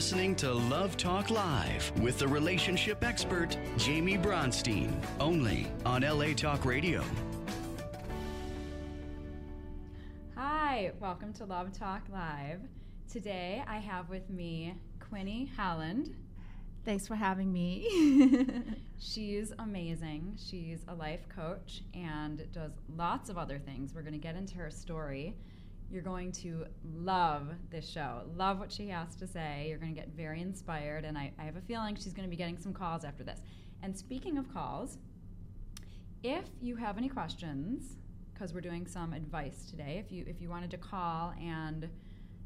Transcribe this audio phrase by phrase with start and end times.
[0.00, 4.90] You're listening to Love Talk Live with the relationship expert, Jaime Bronstein,
[5.20, 7.04] only on LA Talk Radio.
[10.36, 12.62] Hi, welcome to Love Talk Live.
[13.12, 16.16] Today I have with me Quinnie Holland.
[16.86, 18.62] Thanks for having me.
[18.98, 20.38] She's amazing.
[20.42, 23.92] She's a life coach and does lots of other things.
[23.94, 25.34] We're going to get into her story.
[25.90, 29.66] You're going to love this show, love what she has to say.
[29.68, 32.30] You're going to get very inspired, and I, I have a feeling she's going to
[32.30, 33.40] be getting some calls after this.
[33.82, 34.98] And speaking of calls,
[36.22, 37.96] if you have any questions,
[38.32, 41.88] because we're doing some advice today, if you if you wanted to call and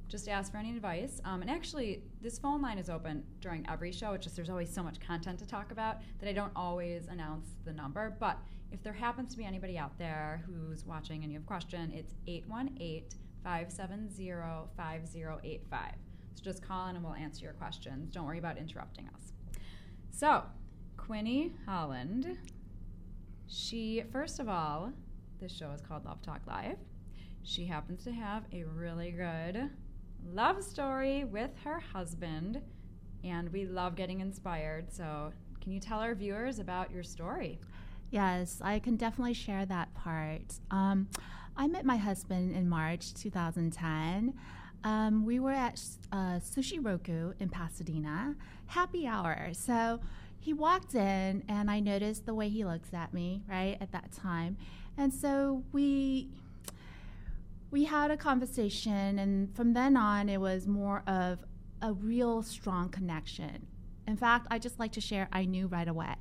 [0.08, 1.20] just ask for any advice.
[1.24, 4.12] Um, and actually, this phone line is open during every show.
[4.12, 7.48] It's just there's always so much content to talk about that I don't always announce
[7.64, 8.16] the number.
[8.20, 8.38] But
[8.70, 11.92] if there happens to be anybody out there who's watching and you have a question,
[11.94, 13.04] it's 818
[13.44, 14.32] 570
[14.76, 15.94] 5085.
[16.34, 18.10] So just call in and we'll answer your questions.
[18.10, 19.32] Don't worry about interrupting us.
[20.10, 20.42] So,
[20.96, 22.38] Quinnie Holland,
[23.46, 24.92] she, first of all,
[25.40, 26.78] this show is called Love Talk Live.
[27.42, 29.70] She happens to have a really good
[30.32, 32.62] love story with her husband,
[33.22, 34.92] and we love getting inspired.
[34.92, 37.60] So, can you tell our viewers about your story?
[38.14, 40.60] yes, I can definitely share that part.
[40.70, 41.08] Um,
[41.56, 44.34] I met my husband in March 2010.
[44.82, 45.80] Um, we were at
[46.12, 48.34] uh, Sushi Roku in Pasadena,
[48.66, 49.48] happy hour.
[49.52, 50.00] So
[50.38, 54.12] he walked in, and I noticed the way he looks at me, right, at that
[54.12, 54.56] time.
[54.96, 56.28] And so we
[57.70, 61.44] we had a conversation, and from then on, it was more of
[61.82, 63.66] a real strong connection.
[64.06, 66.14] In fact, I just like to share, I knew right away.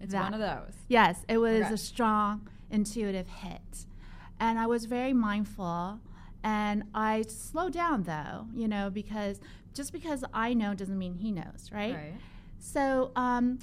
[0.00, 0.74] It's That- one of those.
[0.88, 1.74] Yes, it was Okay.
[1.74, 3.86] a strong intuitive hit.
[4.38, 6.00] And I was very mindful
[6.42, 9.40] and I slowed down though, you know, because
[9.74, 11.94] just because I know doesn't mean he knows, right?
[11.94, 12.14] Right.
[12.58, 13.58] So um,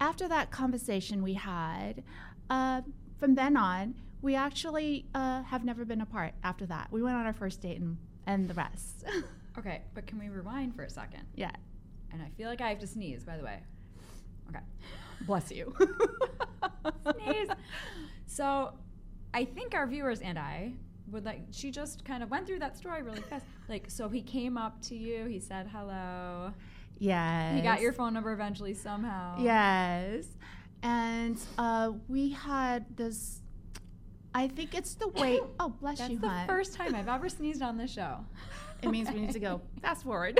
[0.00, 2.02] after that conversation we had,
[2.48, 2.82] uh,
[3.18, 6.88] from then on, we actually uh, have never been apart after that.
[6.90, 7.96] We went on our first date and,
[8.26, 9.04] and the rest.
[9.58, 11.24] Okay, but can we rewind for a second?
[11.34, 11.50] yeah.
[12.12, 13.58] And I feel like I have to sneeze, by the way.
[14.48, 14.64] Okay.
[15.26, 15.74] Bless you.
[17.02, 17.48] Sneeze.
[18.26, 18.72] So
[19.32, 20.72] I think our viewers and I
[21.10, 23.44] would like, she just kind of went through that story really fast.
[23.68, 26.52] Like, so he came up to you, he said hello,
[26.98, 27.54] yes.
[27.56, 29.36] he got your phone number eventually somehow.
[29.40, 30.26] Yes.
[30.82, 33.40] And uh, we had this.
[34.34, 35.40] I think it's the way.
[35.60, 36.46] Oh, bless That's you, That's the hon.
[36.46, 38.24] first time I've ever sneezed on this show.
[38.82, 40.38] It means we need to go fast forward.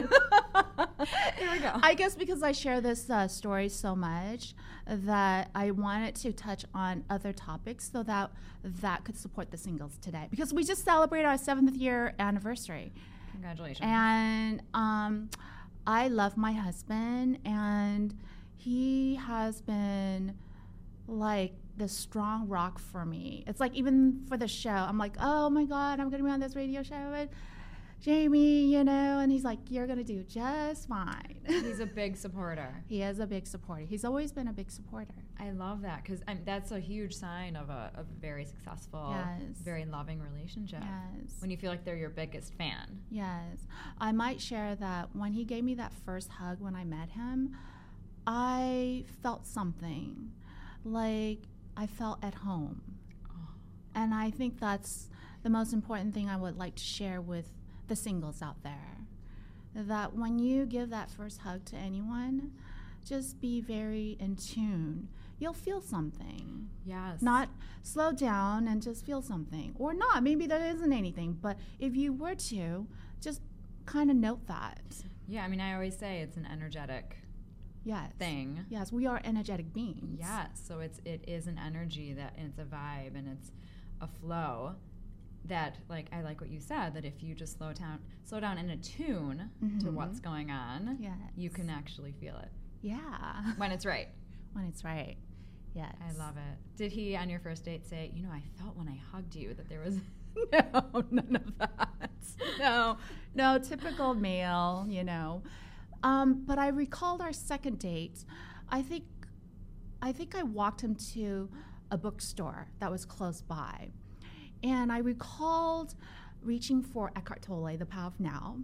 [1.38, 1.72] Here we go.
[1.82, 4.54] I guess because I share this uh, story so much
[4.86, 8.30] that I wanted to touch on other topics so that
[8.64, 10.28] that could support the singles today.
[10.30, 12.92] Because we just celebrated our seventh year anniversary.
[13.32, 13.80] Congratulations.
[13.82, 15.30] And um,
[15.86, 18.14] I love my husband, and
[18.56, 20.34] he has been
[21.06, 23.44] like the strong rock for me.
[23.46, 26.40] It's like even for the show, I'm like, oh my god, I'm gonna be on
[26.40, 27.30] this radio show with
[28.05, 31.37] Jaime, you know, and he's like, you're gonna do just fine.
[31.47, 32.83] He's a big supporter.
[32.87, 33.83] he is a big supporter.
[33.84, 35.15] He's always been a big supporter.
[35.38, 39.59] I love that because that's a huge sign of a, a very successful, Yes.
[39.62, 40.81] very loving relationship.
[40.83, 41.33] Yes.
[41.41, 43.00] When you feel like they're your biggest fan.
[43.11, 43.66] Yes.
[43.99, 47.56] I might share that when he gave me that first hug when I met him,
[48.27, 50.31] I felt something.
[50.84, 51.41] Like
[51.77, 52.81] I felt at home.
[53.28, 53.49] Oh.
[53.94, 55.09] And I think that's
[55.43, 57.50] the most important thing I would like to share with
[57.90, 58.96] the singles out there.
[59.74, 62.52] That when you give that first hug to anyone,
[63.04, 65.08] just be very in tune.
[65.38, 66.68] You'll feel something.
[66.86, 67.20] Yes.
[67.20, 67.48] Not
[67.82, 69.75] slow down and just feel something.
[69.78, 70.22] Or not.
[70.22, 71.37] Maybe there isn't anything.
[71.40, 72.87] But if you were to,
[73.20, 73.40] just
[73.87, 74.81] kind of note that.
[75.28, 77.16] Yeah, I mean, I always say it's an energetic
[77.82, 78.12] Yes.
[78.19, 78.66] thing.
[78.69, 80.19] Yes, we are energetic beings.
[80.20, 83.50] Yes, so it's it is an energy that and it's a vibe and it's
[84.02, 84.75] a flow
[85.46, 88.58] that like I like what you said that if you just slow down slow down
[88.58, 89.50] and attune
[89.81, 89.94] to Mhm.
[89.94, 91.16] what's going on, Yes.
[91.37, 92.50] you can actually feel it
[92.82, 93.54] Yeah.
[93.56, 94.08] when it's right.
[94.52, 95.16] when it's right.
[95.75, 95.94] Yes.
[96.02, 96.58] I love it.
[96.76, 99.54] Did he on your first date say, you know, I felt when I hugged you
[99.54, 99.98] that there was
[100.52, 102.10] no none of that.
[102.58, 102.96] no,
[103.34, 105.43] no, typical male, you know.
[106.02, 108.25] Um, but I recalled our second date.
[108.69, 109.04] I think,
[110.02, 111.50] I think I walked him to
[111.90, 113.90] a bookstore that was close by,
[114.62, 115.94] and I recalled
[116.42, 118.58] reaching for Eckhart Tolle, The Power of Now,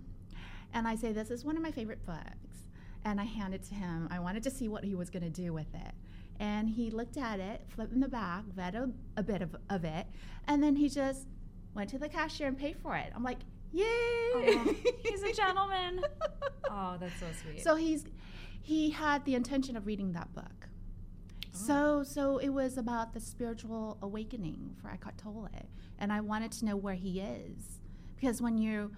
[0.72, 2.64] and I say, "This is one of my favorite books,"
[3.04, 4.08] and I hand it to him.
[4.10, 5.94] I wanted to see what he was going to do with it.
[6.38, 9.84] And he looked at it, flipped in the back, read a, a bit of, of
[9.84, 10.06] it,
[10.46, 11.26] and then he just
[11.74, 13.10] went to the cashier and paid for it.
[13.14, 13.38] I'm like,
[13.72, 13.84] Yay!
[13.84, 16.02] Oh, he's a gentleman.
[16.70, 17.62] Oh, that's so sweet.
[17.62, 18.04] So he's
[18.62, 20.65] he had the intention of reading that book.
[21.56, 25.48] So so it was about the spiritual awakening for Eckhart Tolle,
[25.98, 27.80] and I wanted to know where he is
[28.16, 28.92] because when you,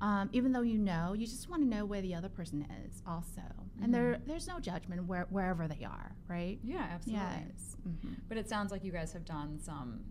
[0.00, 3.02] um, even though you know, you just want to know where the other person is
[3.06, 3.42] also,
[3.82, 6.58] and there there's no judgment where, wherever they are, right?
[6.64, 7.24] yeah, absolutely.
[7.24, 7.76] Yes.
[7.88, 8.16] Mhm.
[8.28, 10.04] But it sounds like you guys have done some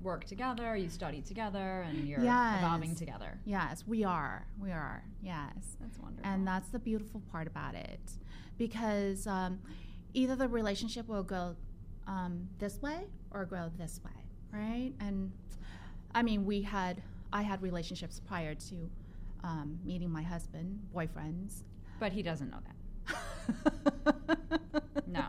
[0.00, 0.76] work together.
[0.76, 2.58] You studied together, and you're Yes.
[2.62, 3.40] evolving together.
[3.44, 4.46] Yes, we are.
[4.60, 5.02] We are.
[5.22, 5.76] Yes.
[5.80, 6.30] That's wonderful.
[6.30, 8.00] And that's the beautiful part about it.
[8.58, 9.58] Because um,
[10.14, 11.56] either the relationship will go
[12.06, 14.10] um, this way or go this way,
[14.52, 14.92] right?
[15.00, 15.32] And
[16.14, 17.02] I mean, we had,
[17.32, 18.90] I had relationships prior to
[19.44, 21.62] um, meeting my husband, boyfriends.
[22.00, 22.74] but he doesn't know that.
[25.08, 25.24] No.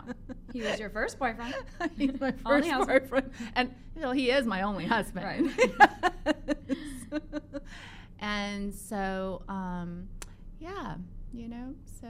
[0.53, 1.55] He was your first boyfriend.
[1.97, 3.31] He's my first boyfriend.
[3.55, 5.51] And you know, he is my only husband.
[5.57, 7.21] Yes.
[8.19, 10.07] and so, um,
[10.59, 10.95] yeah,
[11.33, 12.07] you know, so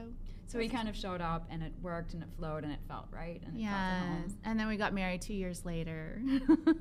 [0.50, 3.06] So he kind of showed up, and it worked, and it flowed, and it felt
[3.12, 4.24] right, and it felt at home.
[4.26, 6.20] Yes, and then we got married two years later,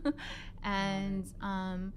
[0.64, 1.92] and um,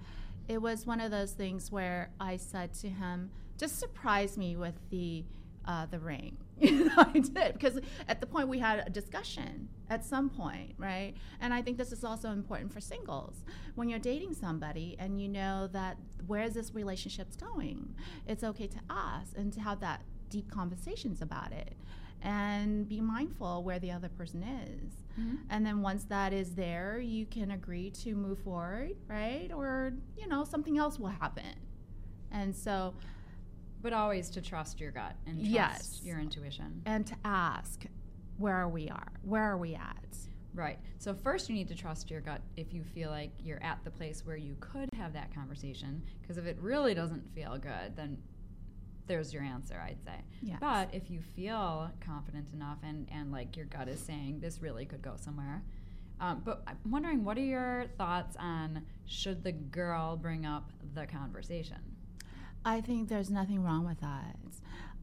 [0.50, 4.76] it was one of those things where I said to him, "Just surprise me with
[4.90, 5.24] the
[5.66, 10.30] uh, the ring." I did because at the point we had a discussion at some
[10.30, 11.14] point, right?
[11.40, 13.44] And I think this is also important for singles
[13.76, 15.98] when you're dating somebody and you know that
[16.28, 17.96] where is this relationship's going.
[18.28, 21.76] It's okay to ask and to have that deep conversations about it
[22.24, 24.94] and be mindful where the other person is.
[25.20, 25.40] Mhm.
[25.50, 29.52] And then once that is there, you can agree to move forward, right?
[29.54, 31.56] Or, you know, something else will happen.
[32.32, 32.94] And so,
[33.84, 36.02] But always to trust your gut and trust Yes.
[36.06, 36.84] your intuition.
[36.86, 37.86] and to ask
[38.38, 40.18] where we are, where are we at?
[40.54, 40.78] Right.
[41.00, 43.90] So first you need to trust your gut if you feel like you're at the
[43.90, 48.22] place where you could have that conversation because if it really doesn't feel good, then
[49.08, 50.16] there's your answer, I'd say.
[50.42, 50.58] Yes.
[50.62, 54.86] But if you feel confident enough and and like your gut is saying this really
[54.86, 55.62] could go somewhere.
[56.20, 61.08] Um, but I'm wondering, what are your thoughts on should the girl bring up the
[61.08, 61.78] conversation?
[62.64, 64.36] I think there's nothing wrong with that.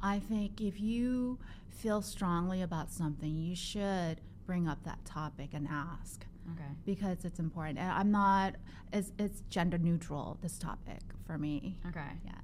[0.00, 1.38] I think if you
[1.70, 6.70] feel strongly about something, you should bring up that topic and ask Okay.
[6.86, 7.78] because it's important.
[7.80, 8.54] And I'm not,
[8.92, 11.78] it's, it's gender neutral, this topic for me.
[11.88, 12.00] Okay.
[12.24, 12.34] Yes.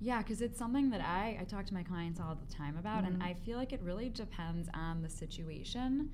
[0.00, 3.04] Yeah, because it's something that I, I talk to my clients all the time about,
[3.04, 3.24] and Mhm.
[3.24, 6.10] I feel like it really depends on the situation.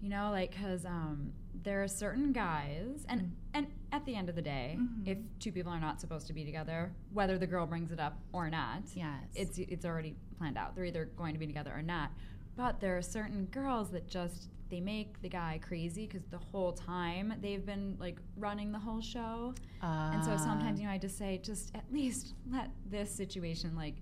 [0.00, 3.30] You know, like because um, there are certain guys, and Mm.
[3.54, 5.06] and at the end of the day, Mhm.
[5.06, 8.18] if two people are not supposed to be together, whether the girl brings it up
[8.32, 9.24] or not, Yes.
[9.34, 10.74] it's it's already planned out.
[10.74, 12.10] They're either going to be together or not.
[12.56, 16.72] But there are certain girls that just they make the guy crazy because the whole
[16.72, 19.54] time they've been like running the whole show.
[19.82, 23.76] And so sometimes, Uh, you know, I just say, just at least let this situation,
[23.76, 23.96] like,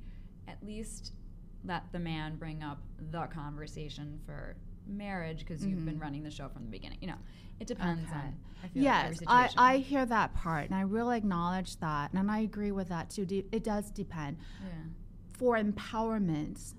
[0.49, 1.13] at least
[1.65, 2.79] let the man bring up
[3.11, 4.57] the conversation for
[4.87, 6.03] marriage because you've been Mhm.
[6.03, 6.99] running the show from the beginning.
[7.01, 7.19] You know,
[7.61, 8.21] it depends Okay.
[8.21, 8.35] on.
[8.63, 9.29] I feel Yes, like
[9.59, 13.11] I, I hear that part, and I really acknowledge that, and I agree with that
[13.11, 13.25] too.
[13.27, 14.37] De- It does depend.
[14.63, 14.69] yeah.
[15.33, 16.75] For empowerment,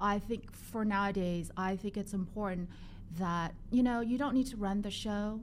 [0.00, 2.68] I think for nowadays, I think it's important
[3.18, 5.40] that you know you don't need to run the show.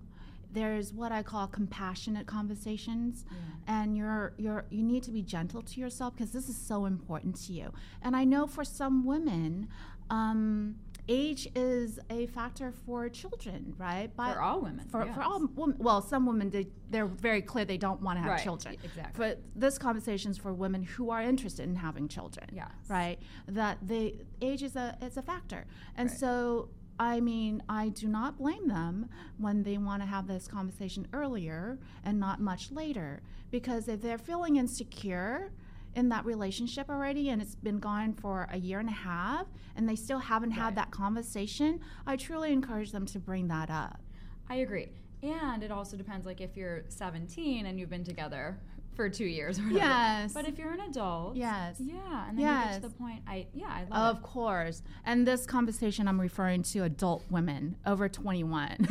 [0.53, 3.37] There's what I call compassionate conversations, Yeah.
[3.81, 7.35] and you're you're you need to be gentle to yourself because this is so important
[7.45, 7.71] to you.
[8.01, 9.67] And I know for some women.
[10.09, 10.75] Um,
[11.09, 14.11] Age is a factor for children, right?
[14.15, 14.85] For all women.
[14.87, 15.15] for, yes.
[15.15, 18.31] for all women, well, some women they, they're very clear they don't want to have
[18.33, 18.77] Right, children.
[18.83, 19.13] exactly.
[19.17, 22.47] But this conversation is for women who are interested in having children.
[22.53, 22.69] Yes.
[22.87, 23.17] Right.
[23.47, 25.65] That the age is a it's a factor,
[25.97, 26.17] and Right.
[26.17, 26.69] so
[27.01, 31.79] I mean I do not blame them when they want to have this conversation earlier
[32.05, 35.51] and not much later because if they're feeling insecure
[35.95, 39.89] in that relationship already and it's been gone for a year and a half and
[39.89, 40.59] they still haven't Right.
[40.59, 43.99] had that conversation, I truly encourage them to bring that up.
[44.47, 44.89] I agree.
[45.23, 48.59] And it also depends, like, if you're 17 and you've been together
[49.01, 49.79] for two years or whatever.
[49.79, 50.33] Yes.
[50.33, 51.35] But if you're an adult.
[51.35, 51.77] Yes.
[51.79, 52.29] Yeah.
[52.29, 54.83] And then you get to the point, I, yeah, I love Of course.
[55.05, 58.87] And this conversation, I'm referring to adult women over 21.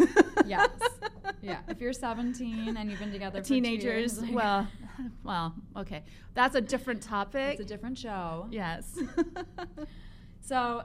[0.47, 0.69] Yes.
[1.43, 1.61] Yeah.
[1.69, 3.85] If you're 17 and you've been together Teenagers.
[3.85, 4.69] years, like, well,
[5.25, 6.03] well, okay.
[6.35, 7.53] That's a different topic.
[7.53, 8.47] it's a different show.
[8.51, 8.99] yes.
[10.41, 10.83] So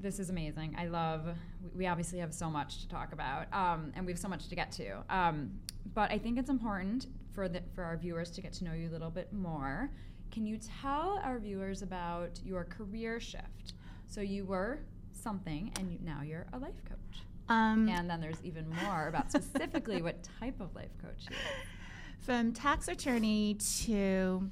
[0.00, 0.76] this is amazing.
[0.78, 1.26] I love.
[1.26, 4.48] we- We obviously have so much to talk about, um, and we have so much
[4.48, 5.02] to get to.
[5.08, 5.52] Um,
[5.94, 8.88] but I think it's important for the for our viewers to get to know you
[8.88, 9.90] a little bit more.
[10.30, 13.74] Can you tell our viewers about your career shift?
[14.06, 14.80] So you were
[15.12, 17.22] something, and you, now you're a life coach.
[17.48, 21.52] um, And then there's even more about specifically what type of life coach you are.
[22.20, 24.48] from tax attorney to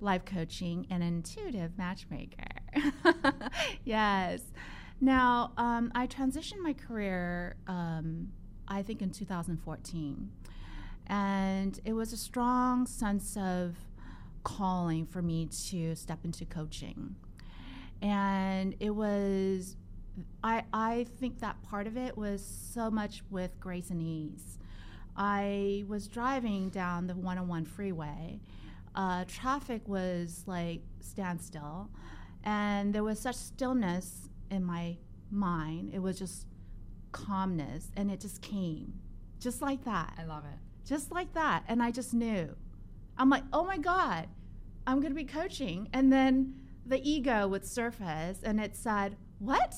[0.00, 2.44] life coaching and intuitive matchmaker.
[3.84, 4.40] yes.
[5.00, 8.28] Now, um, I transitioned my career, um,
[8.68, 10.30] I think, in 2014.
[11.06, 13.76] And it was a strong sense of
[14.44, 17.16] calling for me to step into coaching.
[18.00, 19.76] And it was,
[20.42, 24.58] I, I think that part of it was so much with grace and ease.
[25.16, 28.40] I was driving down the 101 freeway.
[28.94, 31.90] Uh, traffic was like standstill,
[32.44, 34.96] and there was such stillness in my
[35.30, 35.90] mind.
[35.94, 36.46] It was just
[37.12, 38.94] calmness, and it just came,
[39.38, 40.14] just like that.
[40.18, 40.58] I love it.
[40.84, 41.64] Just like that.
[41.68, 42.54] And I just knew.
[43.16, 44.28] I'm like, oh my God,
[44.86, 45.88] I'm going to be coaching.
[45.92, 49.74] And then the ego would surface, and it said, What?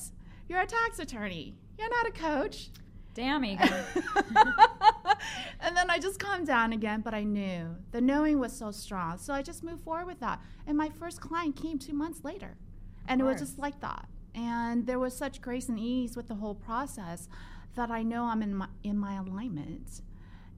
[0.47, 1.55] You're a tax attorney.
[1.77, 2.69] You're not a coach.
[3.13, 3.63] Damn ego.
[5.61, 9.17] and then I just calmed down again, but I knew the knowing was so strong.
[9.17, 10.41] So I just moved forward with that.
[10.67, 12.57] And my first client came two months later.
[13.07, 14.07] And it was just like that.
[14.33, 17.29] And there was such grace and ease with the whole process
[17.75, 20.01] that I know I'm in my, in my alignment.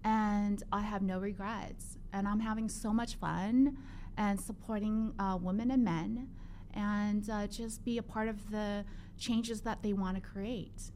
[0.08, 1.98] And I have no regrets.
[2.14, 3.76] And I'm having so much fun
[4.18, 6.30] and supporting uh, women and men
[6.74, 8.86] and uh, just be a part of the
[9.18, 10.92] changes that they want to create.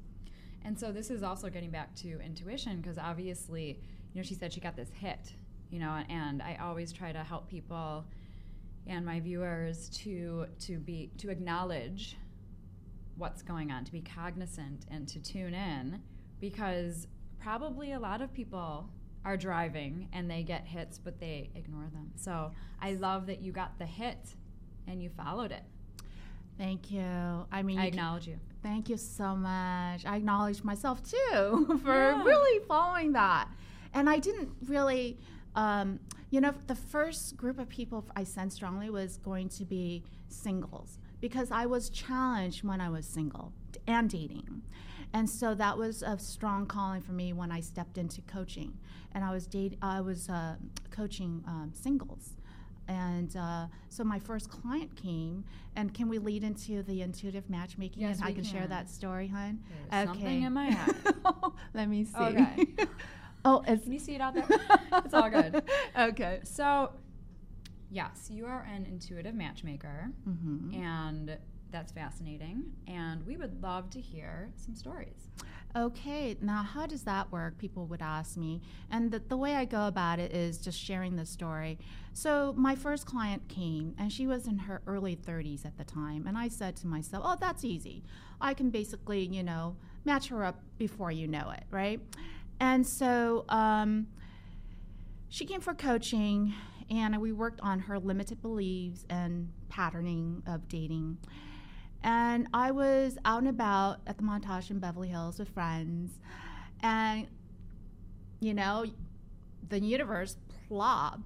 [0.63, 3.81] And so this is also getting back to intuition because obviously,
[4.13, 5.33] you know, she said she got this hit,
[5.69, 8.05] you know, and I always try to help people
[8.87, 12.15] and my viewers to to be to acknowledge
[13.17, 16.01] what's going on, to be cognizant and to tune in
[16.39, 17.07] because
[17.41, 18.89] probably a lot of people
[19.23, 22.11] are driving and they get hits but they ignore them.
[22.15, 22.51] So,
[22.81, 24.35] I love that you got the hit
[24.87, 25.63] and you followed it.
[26.57, 27.03] Thank you.
[27.51, 28.39] I mean, I you acknowledge you.
[28.61, 30.05] Thank you so much.
[30.05, 32.23] I acknowledge myself too for Yeah.
[32.23, 33.47] really following that.
[33.93, 35.17] And I didn't really,
[35.55, 35.99] um,
[36.29, 40.97] you know, the first group of people I sensed strongly was going to be singles
[41.19, 43.51] because I was challenged when I was single
[43.87, 44.61] and dating.
[45.13, 48.77] And so that was a strong calling for me when I stepped into coaching.
[49.13, 50.55] And I was date, I was uh,
[50.89, 52.35] coaching um, singles.
[52.87, 58.01] And uh, so my first client came, and can we lead into the intuitive matchmaking?
[58.01, 59.59] Yes, and I we can, share that story, hon.
[59.89, 60.95] There's something in my head.
[61.73, 62.17] Let me see.
[62.17, 62.67] Okay.
[63.45, 64.45] oh, it's Can you see it out there?
[65.05, 65.61] it's all good.
[65.97, 66.39] okay.
[66.43, 66.91] So,
[67.89, 71.37] yes, you are an intuitive matchmaker, hmm and
[71.71, 72.63] that's fascinating.
[72.87, 75.29] And we would love to hear some stories.
[75.75, 77.57] Okay, now how does that work?
[77.57, 78.61] People would ask me.
[78.89, 81.79] And the, the way I go about it is just sharing the story.
[82.13, 86.27] So, my first client came, and she was in her early 30s at the time.
[86.27, 88.03] And I said to myself, oh, that's easy.
[88.41, 92.01] I can basically, you know, match her up before you know it, right?
[92.59, 94.07] And so, um,
[95.29, 96.53] she came for coaching,
[96.89, 101.17] and we worked on her limited beliefs and patterning of dating.
[102.03, 106.13] And I was out and about at the Montage in Beverly Hills with friends.
[106.81, 107.27] And,
[108.39, 108.85] you know,
[109.69, 111.21] the universe plopped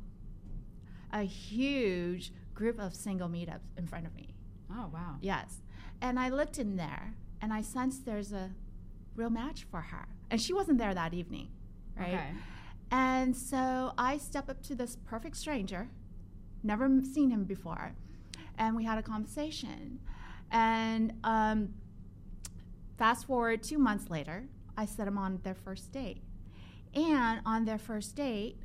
[1.13, 4.33] a huge group of single meetups in front of me.
[4.71, 5.15] Oh, wow.
[5.21, 5.61] Yes.
[6.01, 8.51] And I looked in there and I sensed there's a
[9.15, 10.07] real match for her.
[10.29, 11.49] And she wasn't there that evening,
[11.97, 12.15] right?
[12.15, 12.27] Okay.
[12.91, 15.89] And so I step up to this perfect stranger,
[16.63, 17.93] never seen him before,
[18.57, 19.99] and we had a conversation.
[20.55, 21.73] And um,
[22.97, 24.45] fast forward two months later,
[24.77, 26.23] I set them on their first date.
[26.93, 28.55] And on their first date,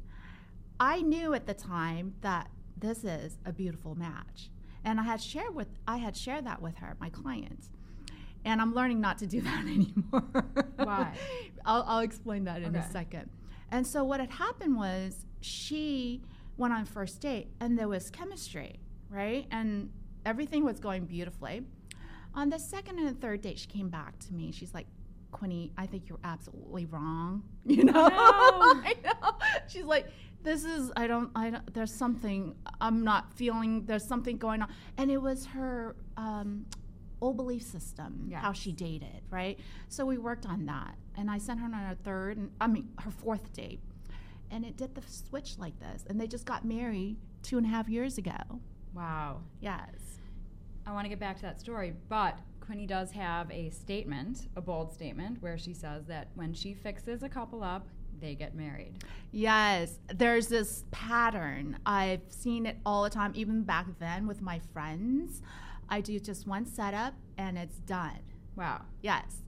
[0.78, 4.50] I knew at the time that this is a beautiful match.
[4.84, 7.64] And I had shared with I had shared that with her, my client.
[8.44, 10.44] And I'm learning not to do that anymore.
[10.76, 11.12] Why?
[11.64, 13.30] I'll, I'll explain that in a second.
[13.72, 16.22] And so what had happened was she
[16.56, 18.78] went on first date and there was chemistry,
[19.10, 19.48] right?
[19.50, 19.90] And
[20.24, 21.64] everything was going beautifully.
[22.34, 24.52] On the second and the third date, she came back to me.
[24.52, 24.86] She's like,
[25.32, 27.42] Quinnie, I think you're absolutely wrong.
[27.66, 27.92] You know?
[27.94, 29.32] I know.
[29.68, 30.06] She's like,
[30.42, 34.68] this is, I don't, I don't, there's something I'm not feeling, there's something going on.
[34.96, 36.64] And it was her um,
[37.20, 39.58] old belief system, how she dated, right?
[39.88, 40.94] So we worked on that.
[41.16, 43.80] And I sent her on her third, and I mean, her fourth date.
[44.50, 46.04] And it did the switch like this.
[46.08, 48.32] And they just got married two and a half years ago.
[48.94, 49.42] wow.
[49.60, 50.19] Yes.
[50.86, 54.60] I want to get back to that story, but Quinnie does have a statement, a
[54.60, 57.86] bold statement, where she says that when she fixes a couple up,
[58.20, 59.04] they get married.
[59.32, 61.78] Yes, there's this pattern.
[61.86, 65.42] I've seen it all the time, even back then with my friends.
[65.88, 68.20] I do just one setup and it's done.
[68.56, 68.82] Wow.
[69.02, 69.42] Yes,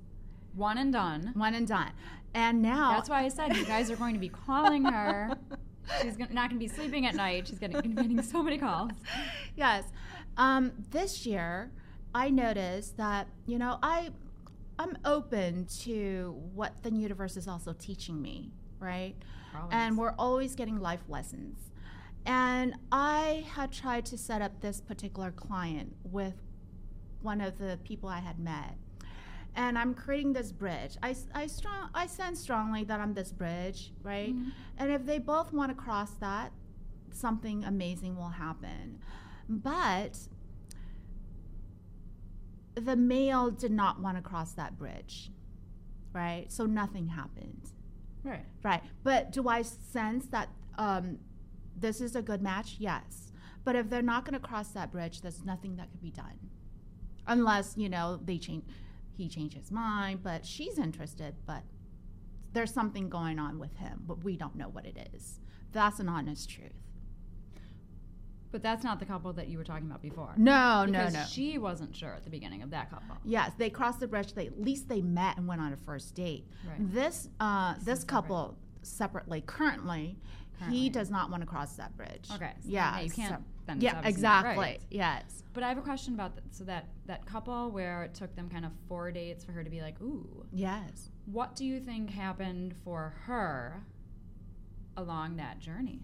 [0.54, 1.32] One and done.
[1.34, 1.92] one and done.
[2.34, 5.36] And now That's why I said you guys are going to be calling her
[6.00, 7.48] she's not going to be sleeping at night.
[7.48, 8.92] She's going to be getting so many calls.
[9.56, 9.84] yes.
[10.36, 11.70] Um, this year,
[12.14, 14.10] I noticed that you know I
[14.78, 19.14] I'm open to what the universe is also teaching me, right?
[19.54, 19.68] Always.
[19.72, 21.58] And we're always getting life lessons.
[22.24, 26.34] And I had tried to set up this particular client with
[27.20, 28.76] one of the people I had met.
[29.54, 30.96] And I'm creating this bridge.
[31.02, 34.34] I, I, strong, I sense strongly that I'm this bridge, right?
[34.34, 34.52] Mhm.
[34.78, 36.52] And if they both want to cross that,
[37.10, 38.98] something amazing will happen.
[39.48, 40.18] But
[42.74, 45.30] the male did not want to cross that bridge,
[46.12, 46.46] right?
[46.48, 47.70] So nothing happened.
[48.24, 48.44] Right.
[48.62, 48.82] Right.
[49.02, 51.18] But do I sense that um,
[51.76, 52.76] this is a good match?
[52.78, 53.32] Yes.
[53.64, 56.38] But if they're not going to cross that bridge, there's nothing that could be done,
[57.26, 58.64] unless you know they change.
[59.14, 61.34] He changed his mind, but she's interested.
[61.46, 61.62] But
[62.52, 65.38] there's something going on with him, but we don't know what it is.
[65.72, 66.72] That's an honest truth.
[68.52, 70.34] But that's not the couple that you were talking about before.
[70.36, 71.24] No, no, no.
[71.28, 73.16] She wasn't sure at the beginning of that couple.
[73.24, 74.34] Yes, they crossed the bridge.
[74.34, 76.46] They at least they met and went on a first date.
[76.68, 76.92] Right.
[76.92, 78.06] This uh, this separate.
[78.08, 80.18] couple separately currently,
[80.58, 80.78] Currently.
[80.78, 82.28] he does not want to cross that bridge.
[82.34, 82.52] Okay.
[82.60, 83.00] so Yeah.
[83.00, 83.36] you can't.
[83.40, 84.00] so- then yeah.
[84.04, 84.56] Exactly.
[84.62, 84.82] right.
[84.90, 85.44] Yes.
[85.54, 86.44] But I have a question about that.
[86.54, 89.70] So that that couple where it took them kind of four dates for her to
[89.70, 91.10] be like, ooh, Yes.
[91.26, 93.84] what do you think happened for her
[94.96, 96.00] along that journey?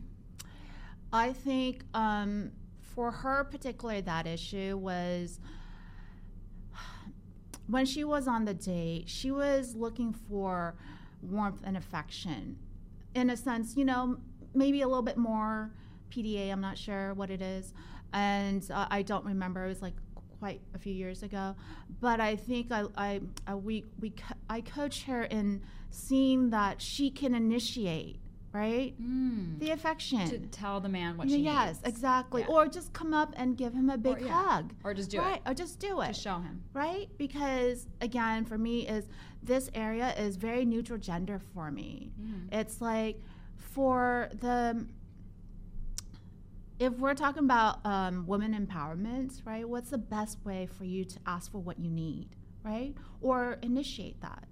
[1.12, 5.40] I think um, for her, particularly, that issue was
[7.66, 10.74] when she was on the date, she was looking for
[11.22, 12.58] warmth and affection.
[13.14, 14.18] In a sense, you know,
[14.54, 15.72] maybe a little bit more
[16.10, 17.72] PDA, I'm not sure what it is.
[18.12, 19.94] And uh, I don't remember, it was like
[20.38, 21.56] quite a few years ago.
[22.00, 26.80] But I think I, I, I we, we, co- I coach her in seeing that
[26.80, 28.20] she can initiate,
[28.52, 28.94] right?
[29.00, 29.58] Mm.
[29.58, 30.28] The affection.
[30.30, 31.88] To tell the man what she yes, needs.
[31.88, 32.42] exactly.
[32.42, 32.48] Yeah.
[32.54, 34.28] Or just come up and give him a big yeah.
[34.28, 34.72] hug.
[34.84, 35.22] Or just do it.
[35.22, 36.04] right, or just do it.
[36.04, 36.08] it.
[36.08, 36.62] Just show him.
[36.72, 37.08] right?
[37.18, 39.06] Because again, for me is
[39.42, 42.12] this area is very neutral gender for me.
[42.20, 42.52] Mhm.
[42.52, 43.20] It's like
[43.56, 44.86] for the
[46.78, 49.68] if we're talking about um, women empowerment, right?
[49.68, 52.28] What's the best way for you to ask for what you need,
[52.62, 52.94] right?
[53.20, 54.46] Or initiate that.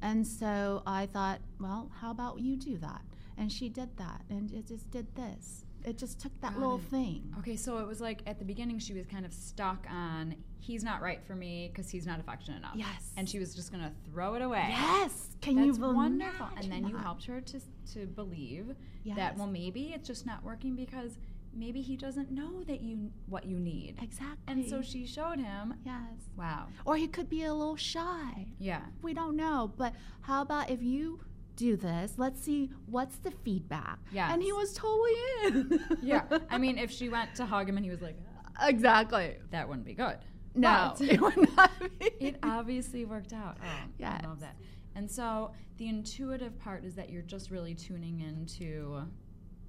[0.00, 3.02] And so I thought, well, how about you do that?
[3.36, 5.64] And she did that, and it just did this.
[5.84, 6.84] It just took that Got little it.
[6.90, 7.34] thing.
[7.40, 10.82] Okay, so it was like at the beginning she was kind of stuck on he's
[10.82, 12.72] not right for me because he's not affectionate enough.
[12.74, 13.12] Yes.
[13.18, 14.64] And she was just gonna throw it away.
[14.70, 15.36] Yes.
[15.42, 16.48] Can That's you wonderful.
[16.56, 17.60] And then you helped her to
[17.92, 18.74] to believe
[19.14, 21.18] that well maybe it's just not working because
[21.52, 23.96] maybe he doesn't know that you what you need.
[24.00, 24.36] Exactly.
[24.46, 25.74] And so she showed him.
[25.84, 26.00] yes.
[26.36, 26.68] Wow.
[26.86, 28.46] Or he could be a little shy.
[28.58, 28.80] Yeah.
[29.02, 29.70] We don't know.
[29.76, 29.92] But
[30.22, 31.20] how about if you
[31.56, 32.14] do this?
[32.16, 33.98] Let's see what's the feedback.
[34.12, 34.32] Yeah.
[34.32, 35.12] And he was totally
[35.44, 35.80] in.
[36.02, 36.22] Yeah.
[36.50, 38.16] I mean, if she went to hug him and he was like,
[38.58, 39.36] "Ah," exactly.
[39.50, 40.18] that wouldn't be good.
[40.54, 42.06] No, But it would not be.
[42.20, 43.56] it obviously worked out.
[43.62, 43.66] Oh,
[43.98, 44.20] Yes.
[44.22, 44.56] I love that.
[44.94, 49.02] And so the intuitive part is that you're just really tuning into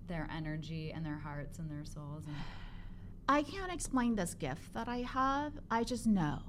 [0.08, 2.36] their energy and their hearts and their souls and
[3.28, 5.54] I can't explain this gift that I have.
[5.72, 6.40] I just know.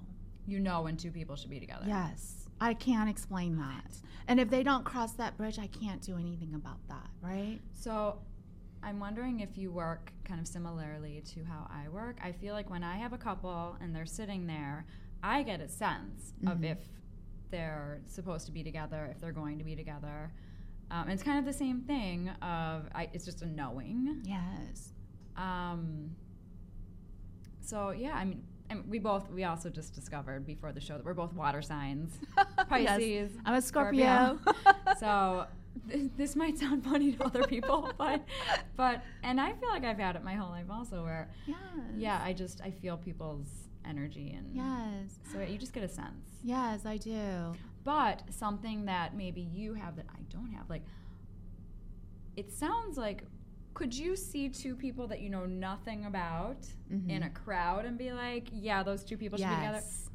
[0.46, 1.84] you know when two people should be together.
[1.88, 2.45] Yes.
[2.60, 4.00] I can't explain that.
[4.28, 7.60] And if they don't cross that bridge, I can't do anything about that, right?
[7.72, 8.18] So
[8.82, 12.18] I'm wondering if you work kind of similarly to how I work.
[12.22, 14.86] I feel like when I have a couple and they're sitting there,
[15.22, 16.64] I get a sense of Mhm.
[16.72, 16.78] if
[17.50, 20.32] they're supposed to be together, if they're going to be together.
[20.90, 24.22] Um, it's kind of the same thing of I, it's just a knowing.
[24.24, 24.92] Yes.
[25.36, 26.16] Um,
[27.60, 31.04] so yeah, I mean, and we both we also just discovered before the show that
[31.04, 32.18] we're both water signs,
[32.68, 33.30] Pisces.
[33.44, 34.38] I'm a Scorpio.
[34.98, 35.46] so
[35.90, 38.24] th- this might sound funny to other people, but
[38.76, 41.56] but and I feel like I've had it my whole life also, where yes.
[41.96, 43.48] yeah, I just I feel people's
[43.88, 45.18] energy and Yes.
[45.32, 46.26] so you just get a sense.
[46.42, 47.52] Yes, I do.
[47.84, 50.82] But something that maybe you have that I don't have, like
[52.36, 53.22] it sounds like
[53.76, 56.56] could you see two people that you know nothing about
[57.08, 59.82] in a crowd and be like, yeah, those two people should be together?
[59.84, 60.08] Yes.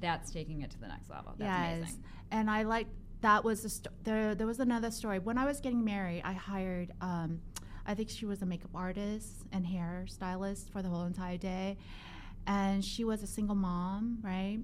[0.00, 1.34] That's taking it to the next level.
[1.36, 1.78] That's yes.
[1.78, 2.04] amazing.
[2.30, 2.86] And I like
[3.22, 4.36] that was a sto- there.
[4.36, 6.22] There was another story when I was getting married.
[6.24, 6.92] I hired.
[7.00, 7.40] Um,
[7.84, 11.76] I think she was a makeup artist and hair stylist for the whole entire day,
[12.46, 14.58] and she was a single mom, right?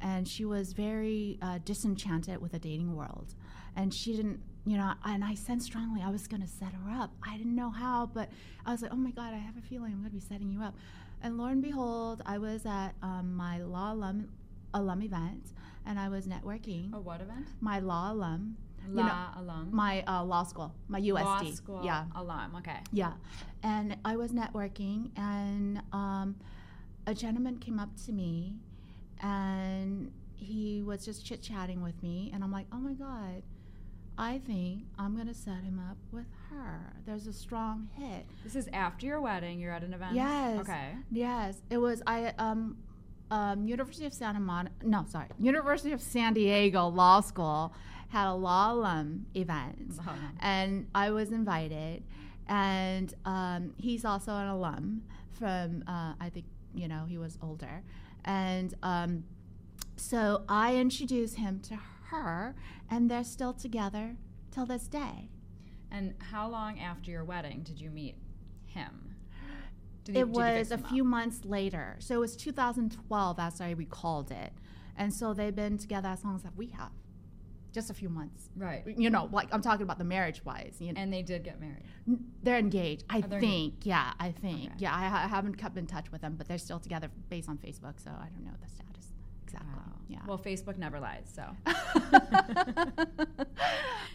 [0.00, 3.34] And she was very uh, disenchanted with the dating world,
[3.76, 4.40] and she didn't.
[4.66, 7.10] You know, and I sensed strongly I was going to set her up.
[7.26, 8.28] I didn't know how, but
[8.66, 10.50] I was like, "Oh my God, I have a feeling I'm going to be setting
[10.50, 10.74] you up."
[11.22, 14.28] And lo and behold, I was at um, my law alum,
[14.74, 15.54] alum event,
[15.86, 17.46] and I was networking A what event?
[17.60, 18.56] my law alum
[18.90, 19.68] law you know, alum.
[19.72, 21.24] my uh, law school, my USD.
[21.24, 22.54] Law school Yeah, alum.
[22.58, 22.78] Okay.
[22.92, 23.12] yeah.
[23.62, 26.36] And I was networking, and um,
[27.08, 28.52] a gentleman came up to me,
[29.22, 33.42] and he was just chit chatting with me, and I'm like, oh my god.
[34.20, 36.92] I think I'm gonna set him up with her.
[37.06, 38.26] There's a strong hit.
[38.42, 39.60] This is after your wedding.
[39.60, 40.16] You're at an event.
[40.16, 40.58] Yes.
[40.60, 40.96] Okay.
[41.12, 42.02] Yes, it was.
[42.04, 42.76] I um,
[43.30, 44.74] um, University of Santa Monica.
[44.82, 47.72] No, sorry, University of San Diego Law School
[48.08, 50.18] had a law alum event, alum.
[50.40, 52.02] and I was invited.
[52.48, 55.84] And um, he's also an alum from.
[55.86, 57.82] Uh, I think you know he was older,
[58.24, 59.24] and um,
[59.96, 61.78] so I introduced him to
[62.10, 62.54] her,
[62.90, 64.16] and they're still together
[64.50, 65.30] till this day.
[65.90, 68.16] And how long after your wedding did you meet
[68.66, 69.14] him?
[70.04, 70.90] Did it you was a him up?
[70.90, 71.96] few months later.
[71.98, 74.52] So it was 2012 as I recalled it.
[74.96, 76.92] And so they've been together as long as we have.
[77.72, 78.48] Just a few months.
[78.56, 78.82] Right.
[78.86, 80.76] You know, like I'm talking about the marriage wise.
[80.78, 81.84] You know, And they did get married.
[82.42, 83.04] They're engaged.
[83.10, 83.84] I oh, they're think.
[83.84, 84.66] Yeah, I think.
[84.66, 84.74] Okay.
[84.78, 87.58] Yeah, I, I haven't kept in touch with them, but they're still together based on
[87.58, 88.02] Facebook.
[88.02, 88.88] So I don't know the status
[89.48, 89.72] exactly.
[89.74, 89.92] Wow.
[90.08, 90.18] Yeah.
[90.26, 91.42] Well, Facebook never lies, so.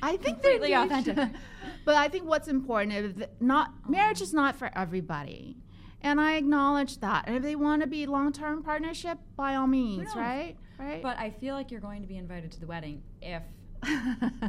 [0.02, 0.74] I think they're engaged.
[0.74, 1.30] authentic.
[1.86, 5.58] but I think what's important is that not marriage is not for everybody.
[6.02, 7.26] And I acknowledge that.
[7.28, 10.58] And if they want to be long-term partnership, by all means, right?
[10.84, 11.02] Right.
[11.02, 13.44] But I feel like you're going to be invited to the wedding if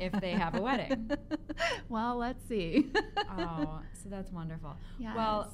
[0.00, 1.10] if they have a wedding.
[1.88, 2.92] well, let's see.
[3.30, 4.76] oh, so that's wonderful.
[4.98, 5.14] Yes.
[5.16, 5.52] Well,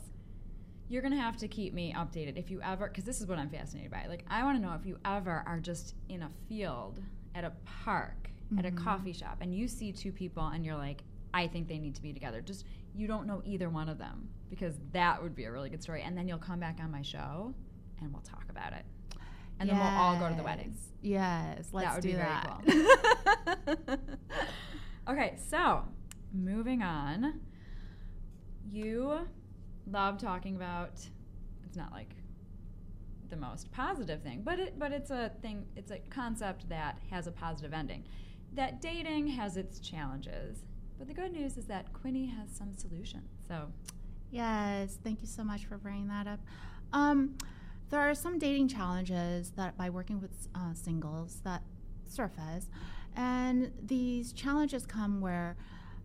[0.89, 3.49] you're gonna have to keep me updated if you ever, because this is what I'm
[3.49, 4.07] fascinated by.
[4.09, 7.01] Like, I want to know if you ever are just in a field,
[7.35, 8.77] at a park, at a Mhm.
[8.77, 12.03] coffee shop, and you see two people, and you're like, I think they need to
[12.03, 12.41] be together.
[12.41, 15.81] Just you don't know either one of them because that would be a really good
[15.81, 16.03] story.
[16.03, 17.55] And then you'll come back on my show,
[18.01, 18.85] and we'll talk about it.
[19.61, 20.79] And then we'll all go to the weddings.
[21.03, 22.61] Yes, let's that would do be that.
[22.65, 23.97] very cool.
[25.15, 25.85] okay, so
[26.33, 27.41] moving on.
[28.71, 29.21] You
[29.91, 30.93] love talking about
[31.65, 32.15] it's not like
[33.29, 37.27] the most positive thing, but it but it's a thing it's a concept that has
[37.27, 38.05] a positive ending.
[38.55, 40.65] That dating has its challenges.
[40.99, 43.31] But the good news is that Quinnie has some solutions.
[43.47, 43.69] So
[44.31, 46.41] Yes, thank you so much for bringing that up.
[46.93, 47.37] Um,
[47.91, 51.63] there are some dating challenges that by working with uh, singles that
[52.07, 52.69] surface,
[53.17, 55.57] and these challenges come where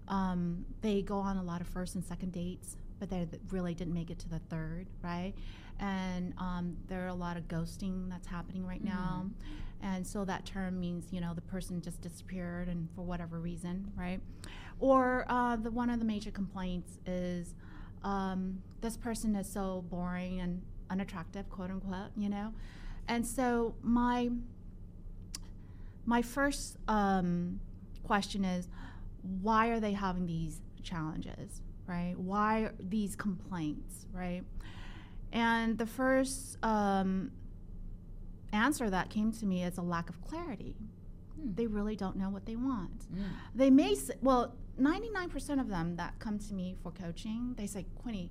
[0.08, 3.94] um, they go on a lot of first and second dates, but they really didn't
[3.94, 5.34] make it to the third, right?
[5.80, 9.30] And um, there are a lot of ghosting that's happening right now,
[9.82, 13.92] and so that term means you know the person just disappeared and for whatever reason,
[13.96, 14.20] right?
[14.80, 17.54] Or uh, the one of the major complaints is
[18.04, 22.54] um, this person is so boring and unattractive, quote unquote, you know?
[23.08, 24.30] And so my
[26.06, 27.60] my first um,
[28.04, 28.68] question is
[29.42, 32.14] why are they having these challenges, right?
[32.18, 34.44] Why these complaints, right?
[35.32, 37.32] And the first um,
[38.54, 40.76] answer that came to me is a lack of clarity.
[41.40, 41.52] Hmm.
[41.56, 45.96] They really don't know what they want mm, they may s- well 99% of them
[45.98, 48.30] that come to me for coaching they say quinnie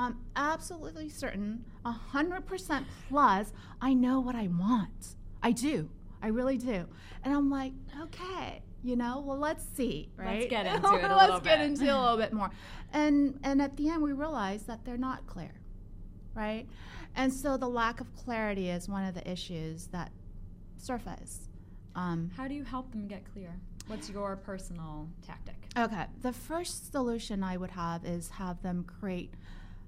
[0.00, 5.88] i'm absolutely certain 100% plus i know what i want i do
[6.22, 6.86] i really do
[7.24, 11.16] and i'm like okay you know well let's see Let's right get into it a
[11.16, 12.50] let's little get into it a little bit more
[12.92, 15.52] and and at the end we realize that they're not clear
[16.34, 16.66] right
[17.16, 20.12] and so the lack of clarity is one of the issues that
[20.78, 21.50] surface
[21.94, 23.54] um, how do you help them get clear?
[23.86, 25.56] What's your personal tactic?
[25.76, 26.06] Okay.
[26.22, 29.34] The first solution I would have is have them create.